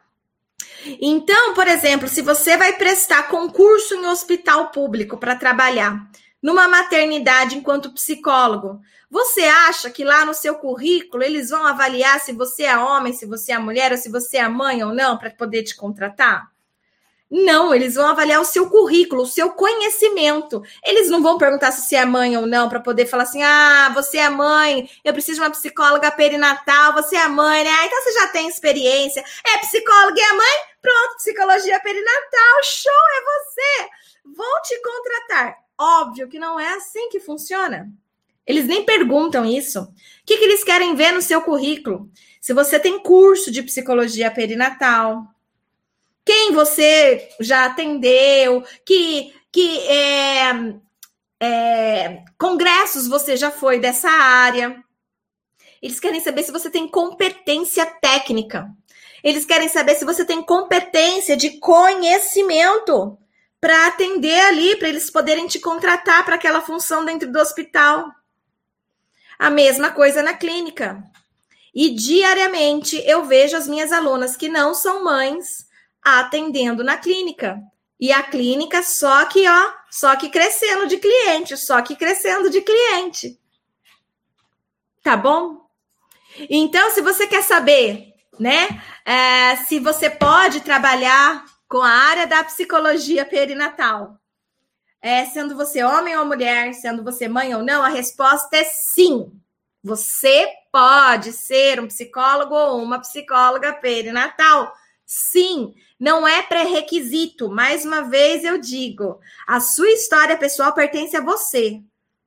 Então, 1.01 1.55
por 1.55 1.67
exemplo, 1.67 2.09
se 2.09 2.23
você 2.23 2.57
vai 2.57 2.75
prestar 2.75 3.29
concurso 3.29 3.95
em 3.95 4.07
hospital 4.07 4.71
público 4.71 5.17
para 5.17 5.37
trabalhar 5.37 6.09
numa 6.43 6.69
maternidade 6.69 7.57
enquanto 7.57 7.93
psicólogo, 7.93 8.81
você 9.11 9.43
acha 9.43 9.91
que 9.91 10.05
lá 10.05 10.25
no 10.25 10.35
seu 10.35 10.57
currículo 10.57 11.23
eles 11.23 11.51
vão 11.51 11.67
avaliar 11.67 12.21
se 12.21 12.33
você 12.33 12.65
é 12.65 12.77
homem, 12.77 13.13
se 13.13 13.27
você 13.27 13.53
é 13.53 13.59
mulher, 13.59 13.93
ou 13.93 13.99
se 13.99 14.09
você 14.09 14.37
é 14.37 14.49
mãe 14.49 14.83
ou 14.85 14.95
não, 14.95 15.17
para 15.17 15.31
poder 15.31 15.63
te 15.63 15.75
contratar? 15.75 16.56
Não, 17.29 17.75
eles 17.75 17.97
vão 17.97 18.07
avaliar 18.07 18.41
o 18.41 18.45
seu 18.45 18.71
currículo, 18.71 19.23
o 19.23 19.27
seu 19.27 19.51
conhecimento. 19.51 20.63
Eles 20.85 21.11
não 21.11 21.21
vão 21.21 21.37
perguntar 21.37 21.73
se 21.73 21.83
você 21.83 21.97
é 21.97 22.05
mãe 22.05 22.37
ou 22.37 22.47
não, 22.47 22.69
para 22.69 22.79
poder 22.79 23.07
falar 23.07 23.25
assim: 23.25 23.43
ah, 23.43 23.91
você 23.93 24.19
é 24.19 24.31
mãe, 24.31 24.89
eu 25.05 25.13
preciso 25.13 25.41
de 25.41 25.45
uma 25.45 25.51
psicóloga 25.51 26.11
perinatal, 26.13 26.93
você 26.93 27.17
é 27.17 27.27
mãe, 27.27 27.65
né? 27.65 27.71
Ah, 27.71 27.87
então 27.87 28.03
você 28.03 28.13
já 28.13 28.29
tem 28.29 28.49
experiência. 28.49 29.25
É 29.45 29.59
psicóloga 29.59 30.21
e 30.21 30.23
é 30.23 30.33
mãe? 30.35 30.57
Pronto, 30.81 31.17
psicologia 31.17 31.81
perinatal, 31.81 32.63
show, 32.63 32.93
é 32.93 33.25
você. 33.25 33.91
Vou 34.37 34.63
te 34.63 34.81
contratar. 34.81 35.57
Óbvio 35.77 36.29
que 36.29 36.39
não 36.39 36.61
é 36.61 36.75
assim 36.75 37.09
que 37.09 37.19
funciona. 37.19 37.91
Eles 38.47 38.67
nem 38.67 38.85
perguntam 38.85 39.45
isso. 39.45 39.81
O 39.81 39.93
que, 40.25 40.39
que 40.39 40.45
eles 40.45 40.63
querem 40.63 40.95
ver 40.95 41.11
no 41.11 41.21
seu 41.21 41.43
currículo? 41.43 42.09
Se 42.41 42.53
você 42.53 42.79
tem 42.79 43.01
curso 43.01 43.51
de 43.51 43.65
psicologia 43.65 44.31
perinatal, 44.31 45.27
quem 46.27 46.53
você 46.53 47.29
já 47.39 47.67
atendeu, 47.67 48.65
que, 48.85 49.33
que 49.53 49.79
é, 49.87 50.75
é, 51.41 52.25
congressos 52.37 53.07
você 53.07 53.37
já 53.37 53.53
foi 53.53 53.79
dessa 53.79 54.11
área. 54.11 54.83
Eles 55.81 56.01
querem 56.01 56.21
saber 56.21 56.43
se 56.43 56.51
você 56.51 56.69
tem 56.69 56.89
competência 56.89 57.87
técnica. 57.87 58.69
Eles 59.23 59.47
querem 59.47 59.69
saber 59.69 59.95
se 59.95 60.05
você 60.05 60.25
tem 60.25 60.43
competência 60.43 61.37
de 61.37 61.61
conhecimento 61.61 63.17
para 63.61 63.87
atender 63.87 64.41
ali, 64.47 64.75
para 64.77 64.89
eles 64.89 65.09
poderem 65.09 65.47
te 65.47 65.61
contratar 65.61 66.25
para 66.25 66.35
aquela 66.35 66.61
função 66.61 67.05
dentro 67.05 67.31
do 67.31 67.39
hospital. 67.39 68.11
A 69.39 69.49
mesma 69.49 69.93
coisa 69.93 70.25
na 70.25 70.35
clínica. 70.35 71.05
E 71.73 71.91
diariamente 71.91 73.01
eu 73.07 73.25
vejo 73.25 73.57
as 73.57 73.69
minhas 73.69 73.93
alunas 73.93 74.37
que 74.37 74.49
não 74.49 74.75
são 74.75 75.05
mães 75.05 75.66
atendendo 76.07 76.85
na 76.85 76.97
clínica. 76.97 77.61
E 77.99 78.13
a 78.13 78.23
clínica 78.23 78.83
só 78.83 79.25
que, 79.25 79.49
ó, 79.49 79.73
só 79.91 80.15
que 80.17 80.29
crescendo 80.29 80.87
de 80.87 80.99
cliente, 80.99 81.57
só 81.57 81.81
que 81.81 81.97
crescendo 81.97 82.51
de 82.51 82.61
cliente. 82.61 83.41
Tá 85.03 85.17
bom? 85.17 85.67
Então, 86.51 86.91
se 86.91 87.01
você 87.01 87.27
quer 87.27 87.43
saber, 87.43 88.13
né, 88.39 88.69
é, 89.05 89.57
se 89.57 89.79
você 89.79 90.11
pode 90.11 90.61
trabalhar 90.61 91.45
com 91.69 91.81
a 91.81 91.91
área 91.91 92.27
da 92.27 92.45
psicologia 92.45 93.25
perinatal, 93.25 94.19
é, 95.01 95.25
sendo 95.25 95.57
você 95.57 95.83
homem 95.83 96.17
ou 96.17 96.25
mulher, 96.25 96.75
sendo 96.75 97.03
você 97.03 97.29
mãe 97.29 97.55
ou 97.55 97.63
não, 97.63 97.83
a 97.83 97.89
resposta 97.89 98.57
é 98.57 98.65
sim. 98.65 99.33
Você 99.83 100.49
pode 100.73 101.33
ser 101.33 101.81
um 101.81 101.87
psicólogo 101.87 102.55
ou 102.55 102.83
uma 102.83 102.99
psicóloga 102.99 103.73
perinatal. 103.73 104.75
Sim, 105.07 105.73
não 105.99 106.27
é 106.27 106.43
pré-requisito. 106.43 107.49
Mais 107.49 107.85
uma 107.85 108.03
vez 108.03 108.45
eu 108.45 108.59
digo, 108.59 109.21
a 109.47 109.61
sua 109.61 109.91
história 109.91 110.37
pessoal 110.37 110.73
pertence 110.73 111.17
a 111.17 111.21
você, 111.21 111.81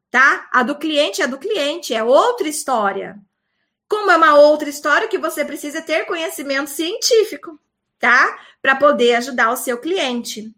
tá? 0.10 0.47
A 0.51 0.63
do 0.63 0.75
cliente 0.75 1.21
é 1.21 1.27
do 1.27 1.38
cliente, 1.38 1.93
é 1.93 2.03
outra 2.03 2.47
história. 2.47 3.17
Como 3.88 4.12
é 4.12 4.17
uma 4.17 4.36
outra 4.36 4.69
história 4.69 5.08
que 5.08 5.17
você 5.17 5.43
precisa 5.43 5.82
ter 5.82 6.05
conhecimento 6.05 6.69
científico, 6.69 7.60
tá? 7.99 8.39
Para 8.62 8.75
poder 8.75 9.15
ajudar 9.15 9.51
o 9.51 9.58
seu 9.58 9.79
cliente. 9.79 10.53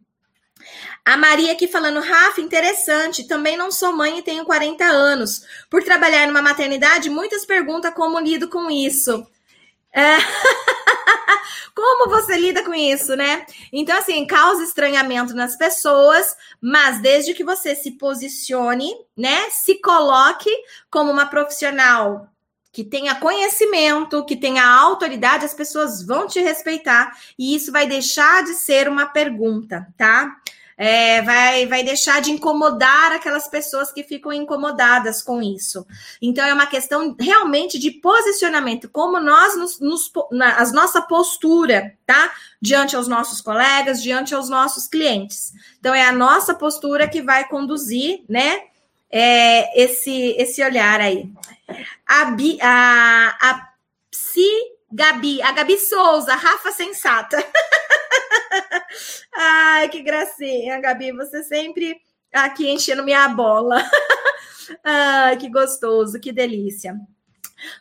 A 1.03 1.17
Maria 1.17 1.53
aqui 1.53 1.67
falando, 1.67 1.99
Rafa, 1.99 2.41
interessante. 2.41 3.27
Também 3.27 3.57
não 3.57 3.71
sou 3.71 3.91
mãe 3.93 4.19
e 4.19 4.21
tenho 4.21 4.45
40 4.45 4.83
anos. 4.85 5.43
Por 5.69 5.83
trabalhar 5.83 6.27
numa 6.27 6.41
maternidade, 6.41 7.09
muitas 7.09 7.45
perguntam 7.45 7.91
como 7.91 8.19
lido 8.19 8.47
com 8.47 8.69
isso. 8.69 9.25
É... 9.93 10.17
Como 11.75 12.09
você 12.09 12.37
lida 12.37 12.63
com 12.63 12.73
isso, 12.73 13.15
né? 13.15 13.45
Então, 13.71 13.97
assim, 13.97 14.25
causa 14.25 14.63
estranhamento 14.63 15.33
nas 15.33 15.55
pessoas, 15.55 16.35
mas 16.61 17.01
desde 17.01 17.33
que 17.33 17.43
você 17.43 17.75
se 17.75 17.91
posicione, 17.91 18.91
né? 19.15 19.49
Se 19.49 19.79
coloque 19.81 20.49
como 20.89 21.11
uma 21.11 21.25
profissional 21.25 22.27
que 22.71 22.83
tenha 22.83 23.15
conhecimento, 23.15 24.25
que 24.25 24.35
tenha 24.35 24.65
autoridade, 24.65 25.45
as 25.45 25.53
pessoas 25.53 26.05
vão 26.05 26.25
te 26.25 26.39
respeitar 26.39 27.11
e 27.37 27.53
isso 27.53 27.71
vai 27.71 27.85
deixar 27.85 28.43
de 28.43 28.53
ser 28.53 28.87
uma 28.87 29.05
pergunta, 29.07 29.87
tá? 29.97 30.40
É, 30.83 31.21
vai, 31.21 31.67
vai 31.67 31.83
deixar 31.83 32.23
de 32.23 32.31
incomodar 32.31 33.11
aquelas 33.11 33.47
pessoas 33.47 33.91
que 33.91 34.01
ficam 34.01 34.33
incomodadas 34.33 35.21
com 35.21 35.39
isso. 35.39 35.85
Então, 36.19 36.43
é 36.43 36.51
uma 36.51 36.65
questão 36.65 37.15
realmente 37.19 37.77
de 37.77 37.91
posicionamento, 37.91 38.89
como 38.89 39.19
nós 39.19 39.55
nos, 39.55 39.79
nos 39.79 40.11
na, 40.31 40.59
nossa 40.71 40.99
postura, 40.99 41.95
tá? 42.03 42.31
Diante 42.59 42.95
aos 42.95 43.07
nossos 43.07 43.41
colegas, 43.41 44.01
diante 44.01 44.33
aos 44.33 44.49
nossos 44.49 44.87
clientes. 44.87 45.53
Então, 45.79 45.93
é 45.93 46.03
a 46.03 46.11
nossa 46.11 46.55
postura 46.55 47.07
que 47.07 47.21
vai 47.21 47.47
conduzir, 47.47 48.23
né? 48.27 48.63
É, 49.11 49.83
esse, 49.83 50.35
esse 50.35 50.63
olhar 50.63 50.99
aí. 50.99 51.29
A, 52.07 52.25
Bi, 52.25 52.57
a, 52.59 53.37
a 53.39 53.69
Psi 54.09 54.49
Gabi, 54.91 55.43
a 55.43 55.51
Gabi 55.51 55.77
Souza, 55.77 56.33
Rafa 56.33 56.71
Sensata. 56.71 57.37
Ai, 59.33 59.89
que 59.89 60.01
gracinha, 60.01 60.79
Gabi. 60.79 61.11
Você 61.11 61.43
sempre 61.43 61.97
aqui 62.33 62.69
enchendo 62.69 63.03
minha 63.03 63.27
bola. 63.29 63.83
Ai, 64.83 65.37
que 65.37 65.49
gostoso, 65.49 66.19
que 66.19 66.31
delícia. 66.31 66.95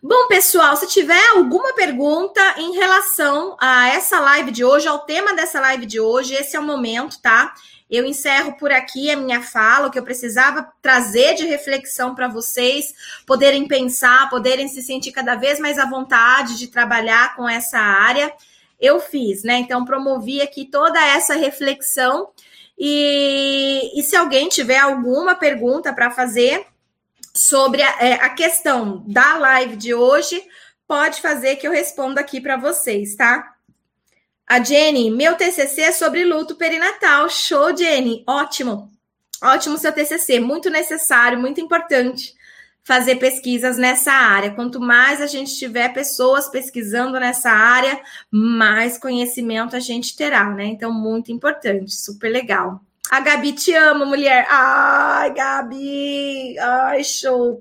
Bom, 0.02 0.26
pessoal, 0.28 0.76
se 0.76 0.86
tiver 0.88 1.28
alguma 1.30 1.72
pergunta 1.72 2.40
em 2.58 2.74
relação 2.74 3.56
a 3.58 3.88
essa 3.88 4.20
live 4.20 4.50
de 4.50 4.62
hoje, 4.62 4.86
ao 4.86 5.00
tema 5.00 5.34
dessa 5.34 5.58
live 5.58 5.86
de 5.86 5.98
hoje, 5.98 6.34
esse 6.34 6.54
é 6.54 6.60
o 6.60 6.62
momento, 6.62 7.20
tá? 7.22 7.54
Eu 7.88 8.04
encerro 8.04 8.56
por 8.56 8.70
aqui 8.70 9.10
a 9.10 9.16
minha 9.16 9.42
fala, 9.42 9.88
o 9.88 9.90
que 9.90 9.98
eu 9.98 10.04
precisava 10.04 10.70
trazer 10.82 11.34
de 11.34 11.46
reflexão 11.46 12.14
para 12.14 12.28
vocês, 12.28 12.94
poderem 13.26 13.66
pensar, 13.66 14.28
poderem 14.28 14.68
se 14.68 14.82
sentir 14.82 15.12
cada 15.12 15.34
vez 15.34 15.58
mais 15.58 15.78
à 15.78 15.86
vontade 15.86 16.58
de 16.58 16.68
trabalhar 16.68 17.34
com 17.34 17.48
essa 17.48 17.78
área 17.78 18.32
eu 18.80 18.98
fiz, 18.98 19.42
né? 19.42 19.58
Então, 19.58 19.84
promovi 19.84 20.40
aqui 20.40 20.64
toda 20.64 20.98
essa 21.04 21.34
reflexão. 21.34 22.30
E, 22.78 23.92
e 23.94 24.02
se 24.02 24.16
alguém 24.16 24.48
tiver 24.48 24.78
alguma 24.78 25.34
pergunta 25.34 25.92
para 25.92 26.10
fazer 26.10 26.64
sobre 27.34 27.82
a, 27.82 27.96
é, 28.00 28.14
a 28.14 28.30
questão 28.30 29.04
da 29.06 29.36
live 29.36 29.76
de 29.76 29.92
hoje, 29.94 30.42
pode 30.88 31.20
fazer 31.20 31.56
que 31.56 31.66
eu 31.66 31.72
responda 31.72 32.20
aqui 32.20 32.40
para 32.40 32.56
vocês, 32.56 33.14
tá? 33.14 33.54
A 34.46 34.62
Jenny, 34.62 35.10
meu 35.10 35.36
TCC 35.36 35.82
é 35.82 35.92
sobre 35.92 36.24
luto 36.24 36.56
perinatal. 36.56 37.28
Show, 37.28 37.76
Jenny. 37.76 38.24
Ótimo. 38.26 38.90
Ótimo 39.42 39.78
seu 39.78 39.92
TCC, 39.92 40.40
muito 40.40 40.68
necessário, 40.68 41.38
muito 41.38 41.60
importante 41.60 42.34
fazer 42.82 43.16
pesquisas 43.16 43.76
nessa 43.76 44.12
área. 44.12 44.50
Quanto 44.50 44.80
mais 44.80 45.20
a 45.20 45.26
gente 45.26 45.56
tiver 45.56 45.92
pessoas 45.92 46.48
pesquisando 46.48 47.18
nessa 47.20 47.50
área, 47.50 48.00
mais 48.30 48.98
conhecimento 48.98 49.76
a 49.76 49.80
gente 49.80 50.16
terá, 50.16 50.50
né? 50.50 50.64
Então, 50.64 50.92
muito 50.92 51.30
importante, 51.30 51.94
super 51.94 52.30
legal. 52.30 52.80
A 53.10 53.18
Gabi 53.18 53.52
te 53.52 53.74
ama, 53.74 54.06
mulher. 54.06 54.46
Ai, 54.48 55.34
Gabi. 55.34 56.56
Ai, 56.60 57.02
show. 57.02 57.60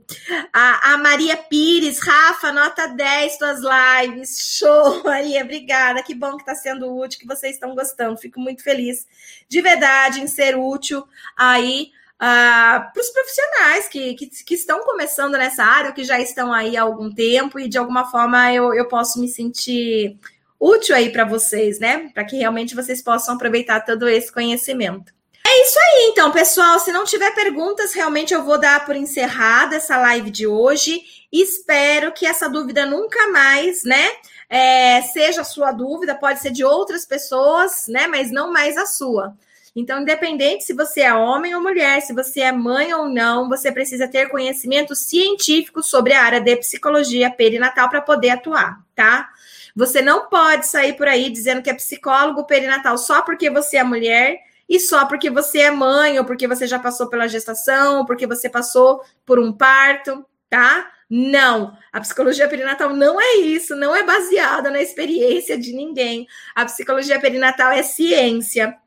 A, 0.54 0.94
a, 0.94 0.98
Maria 1.00 1.36
Pires, 1.36 2.00
Rafa, 2.00 2.52
nota 2.52 2.86
10 2.86 3.38
tuas 3.40 3.60
lives. 3.60 4.58
Show, 4.60 5.02
Maria. 5.04 5.44
Obrigada. 5.44 6.04
Que 6.04 6.14
bom 6.14 6.36
que 6.36 6.44
está 6.44 6.54
sendo 6.54 6.96
útil, 6.96 7.20
que 7.20 7.26
vocês 7.26 7.56
estão 7.56 7.74
gostando. 7.74 8.20
Fico 8.20 8.40
muito 8.40 8.62
feliz 8.62 9.08
de 9.48 9.60
verdade 9.60 10.22
em 10.22 10.28
ser 10.28 10.56
útil 10.56 11.04
aí 11.36 11.90
ah, 12.20 12.90
para 12.94 13.02
os 13.02 13.10
profissionais 13.10 13.88
que, 13.88 14.14
que, 14.16 14.28
que, 14.28 14.54
estão 14.54 14.82
começando 14.82 15.38
nessa 15.38 15.64
área, 15.64 15.94
que 15.94 16.04
já 16.04 16.20
estão 16.20 16.52
aí 16.52 16.76
há 16.76 16.82
algum 16.82 17.10
tempo, 17.10 17.58
e 17.58 17.70
de 17.70 17.78
alguma 17.78 18.12
forma 18.12 18.54
eu, 18.54 18.74
eu 18.74 18.88
posso 18.90 19.22
me 19.22 19.30
sentir 19.30 20.20
útil 20.60 20.96
aí 20.96 21.12
para 21.12 21.24
vocês, 21.24 21.80
né? 21.80 22.10
Para 22.14 22.26
que 22.26 22.36
realmente 22.36 22.76
vocês 22.76 23.02
possam 23.02 23.36
aproveitar 23.36 23.86
todo 23.86 24.10
esse 24.10 24.32
conhecimento. 24.32 25.14
É 25.48 25.62
isso 25.64 25.80
aí, 25.80 26.10
então, 26.12 26.30
pessoal. 26.32 26.78
Se 26.80 26.92
não 26.92 27.06
tiver 27.06 27.34
perguntas, 27.34 27.94
realmente 27.94 28.34
eu 28.34 28.44
vou 28.44 28.60
dar 28.60 28.86
por 28.86 28.96
encerrada 28.96 29.78
essa 29.78 29.98
live 29.98 30.30
de 30.30 30.46
hoje. 30.46 31.02
Espero 31.32 32.12
que 32.12 32.26
essa 32.26 32.50
dúvida 32.50 32.86
nunca 32.86 33.30
mais, 33.30 33.84
né? 33.84 34.12
É, 34.50 35.02
seja 35.04 35.42
a 35.42 35.46
sua 35.46 35.72
dúvida, 35.72 36.14
pode 36.14 36.40
ser 36.40 36.52
de 36.52 36.66
outras 36.66 37.06
pessoas, 37.06 37.88
né? 37.88 38.08
Mas 38.08 38.30
não 38.30 38.52
mais 38.52 38.76
a 38.76 38.86
sua. 38.86 39.34
Então, 39.76 40.02
independente 40.02 40.64
se 40.64 40.74
você 40.74 41.02
é 41.02 41.14
homem 41.14 41.56
ou 41.56 41.62
mulher, 41.62 42.02
se 42.02 42.14
você 42.14 42.42
é 42.42 42.52
mãe 42.52 42.94
ou 42.94 43.08
não, 43.08 43.48
você 43.48 43.72
precisa 43.72 44.08
ter 44.08 44.30
conhecimento 44.30 44.96
científico 44.96 45.84
sobre 45.84 46.14
a 46.14 46.24
área 46.24 46.42
de 46.42 46.56
psicologia 46.58 47.30
perinatal 47.30 47.90
para 47.90 48.02
poder 48.02 48.32
atuar, 48.32 48.84
tá? 48.96 49.30
Você 49.76 50.02
não 50.02 50.28
pode 50.28 50.68
sair 50.68 50.94
por 50.94 51.08
aí 51.08 51.30
dizendo 51.30 51.62
que 51.62 51.70
é 51.70 51.74
psicólogo 51.74 52.46
perinatal 52.46 52.98
só 52.98 53.22
porque 53.22 53.50
você 53.50 53.78
é 53.78 53.84
mulher 53.84 54.40
e 54.68 54.80
só 54.80 55.06
porque 55.06 55.30
você 55.30 55.62
é 55.62 55.72
mãe, 55.72 56.20
ou 56.20 56.26
porque 56.26 56.48
você 56.48 56.68
já 56.68 56.78
passou 56.78 57.10
pela 57.10 57.28
gestação, 57.28 58.00
ou 58.00 58.06
porque 58.06 58.28
você 58.28 58.50
passou 58.50 59.02
por 59.26 59.40
um 59.40 59.52
parto, 59.52 60.24
tá? 60.50 60.92
Não, 61.10 61.76
a 61.92 62.00
psicologia 62.00 62.48
perinatal 62.48 62.96
não 62.96 63.20
é 63.20 63.38
isso, 63.38 63.76
não 63.76 63.96
é 63.96 64.04
baseada 64.04 64.70
na 64.70 64.80
experiência 64.80 65.58
de 65.58 65.74
ninguém. 65.74 66.28
A 66.54 66.66
psicologia 66.66 67.20
perinatal 67.20 67.72
é 67.72 67.82
ciência 67.82 68.78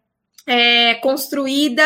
é, 0.46 0.94
construída 0.96 1.84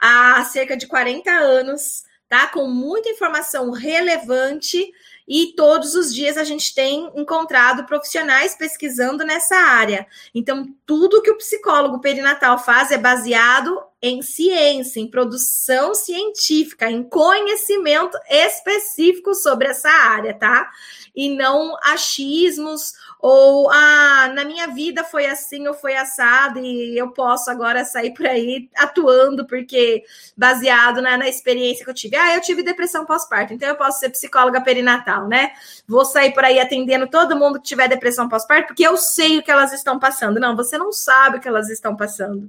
há 0.00 0.44
cerca 0.44 0.76
de 0.76 0.86
40 0.86 1.30
anos, 1.30 2.04
tá? 2.28 2.46
Com 2.46 2.68
muita 2.68 3.08
informação 3.08 3.70
relevante 3.70 4.92
e 5.26 5.52
todos 5.54 5.94
os 5.94 6.14
dias 6.14 6.36
a 6.38 6.44
gente 6.44 6.74
tem 6.74 7.10
encontrado 7.14 7.84
profissionais 7.84 8.54
pesquisando 8.54 9.24
nessa 9.24 9.56
área. 9.56 10.06
Então, 10.34 10.74
tudo 10.86 11.20
que 11.20 11.30
o 11.30 11.36
psicólogo 11.36 12.00
perinatal 12.00 12.58
faz 12.58 12.90
é 12.90 12.96
baseado 12.96 13.78
em 14.00 14.22
ciência, 14.22 15.00
em 15.00 15.10
produção 15.10 15.92
científica, 15.94 16.88
em 16.88 17.02
conhecimento 17.02 18.16
específico 18.28 19.34
sobre 19.34 19.68
essa 19.68 19.90
área, 19.90 20.34
tá? 20.34 20.70
E 21.14 21.34
não 21.34 21.76
achismos 21.82 22.92
ou 23.20 23.68
ah, 23.68 24.30
na 24.32 24.44
minha 24.44 24.68
vida 24.68 25.02
foi 25.02 25.26
assim 25.26 25.66
ou 25.66 25.74
foi 25.74 25.96
assado 25.96 26.60
e 26.60 26.96
eu 26.96 27.10
posso 27.10 27.50
agora 27.50 27.84
sair 27.84 28.14
por 28.14 28.24
aí 28.26 28.68
atuando 28.76 29.44
porque 29.44 30.04
baseado 30.36 31.02
na, 31.02 31.16
na 31.16 31.28
experiência 31.28 31.84
que 31.84 31.90
eu 31.90 31.94
tive. 31.94 32.14
Ah, 32.14 32.36
eu 32.36 32.40
tive 32.40 32.62
depressão 32.62 33.04
pós-parto, 33.04 33.52
então 33.52 33.68
eu 33.68 33.74
posso 33.74 33.98
ser 33.98 34.10
psicóloga 34.10 34.60
perinatal, 34.60 35.26
né? 35.26 35.50
Vou 35.88 36.04
sair 36.04 36.32
por 36.32 36.44
aí 36.44 36.60
atendendo 36.60 37.08
todo 37.08 37.36
mundo 37.36 37.60
que 37.60 37.66
tiver 37.66 37.88
depressão 37.88 38.28
pós-parto 38.28 38.68
porque 38.68 38.86
eu 38.86 38.96
sei 38.96 39.38
o 39.38 39.42
que 39.42 39.50
elas 39.50 39.72
estão 39.72 39.98
passando. 39.98 40.38
Não, 40.38 40.54
você 40.54 40.78
não 40.78 40.92
sabe 40.92 41.38
o 41.38 41.40
que 41.40 41.48
elas 41.48 41.68
estão 41.68 41.96
passando. 41.96 42.48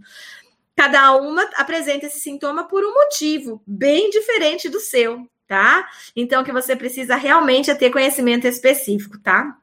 Cada 0.79 1.11
uma 1.17 1.43
apresenta 1.55 2.05
esse 2.05 2.21
sintoma 2.21 2.65
por 2.65 2.85
um 2.85 2.93
motivo 2.93 3.61
bem 3.67 4.09
diferente 4.09 4.69
do 4.69 4.79
seu, 4.79 5.29
tá? 5.45 5.89
Então, 6.15 6.41
que 6.41 6.53
você 6.53 6.73
precisa 6.73 7.17
realmente 7.17 7.69
é 7.69 7.75
ter 7.75 7.89
conhecimento 7.89 8.47
específico, 8.47 9.19
tá? 9.19 9.57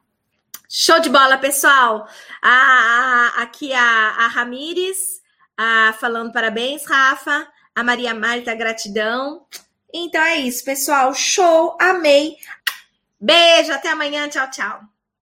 Show 0.69 1.01
de 1.01 1.09
bola, 1.09 1.39
pessoal. 1.39 2.07
A, 2.43 2.51
a, 2.51 3.43
aqui 3.43 3.73
a, 3.73 3.81
a 3.81 4.27
Ramires 4.27 5.23
a, 5.57 5.95
falando 5.99 6.35
parabéns, 6.35 6.85
Rafa. 6.85 7.49
A 7.75 7.83
Maria 7.83 8.13
Marta, 8.13 8.55
gratidão. 8.55 9.47
Então 9.95 10.21
é 10.23 10.37
isso, 10.37 10.63
pessoal. 10.67 11.15
Show, 11.15 11.79
amei. 11.81 12.37
Beijo, 13.19 13.73
até 13.73 13.89
amanhã. 13.89 14.29
Tchau, 14.29 14.51
tchau. 14.51 14.96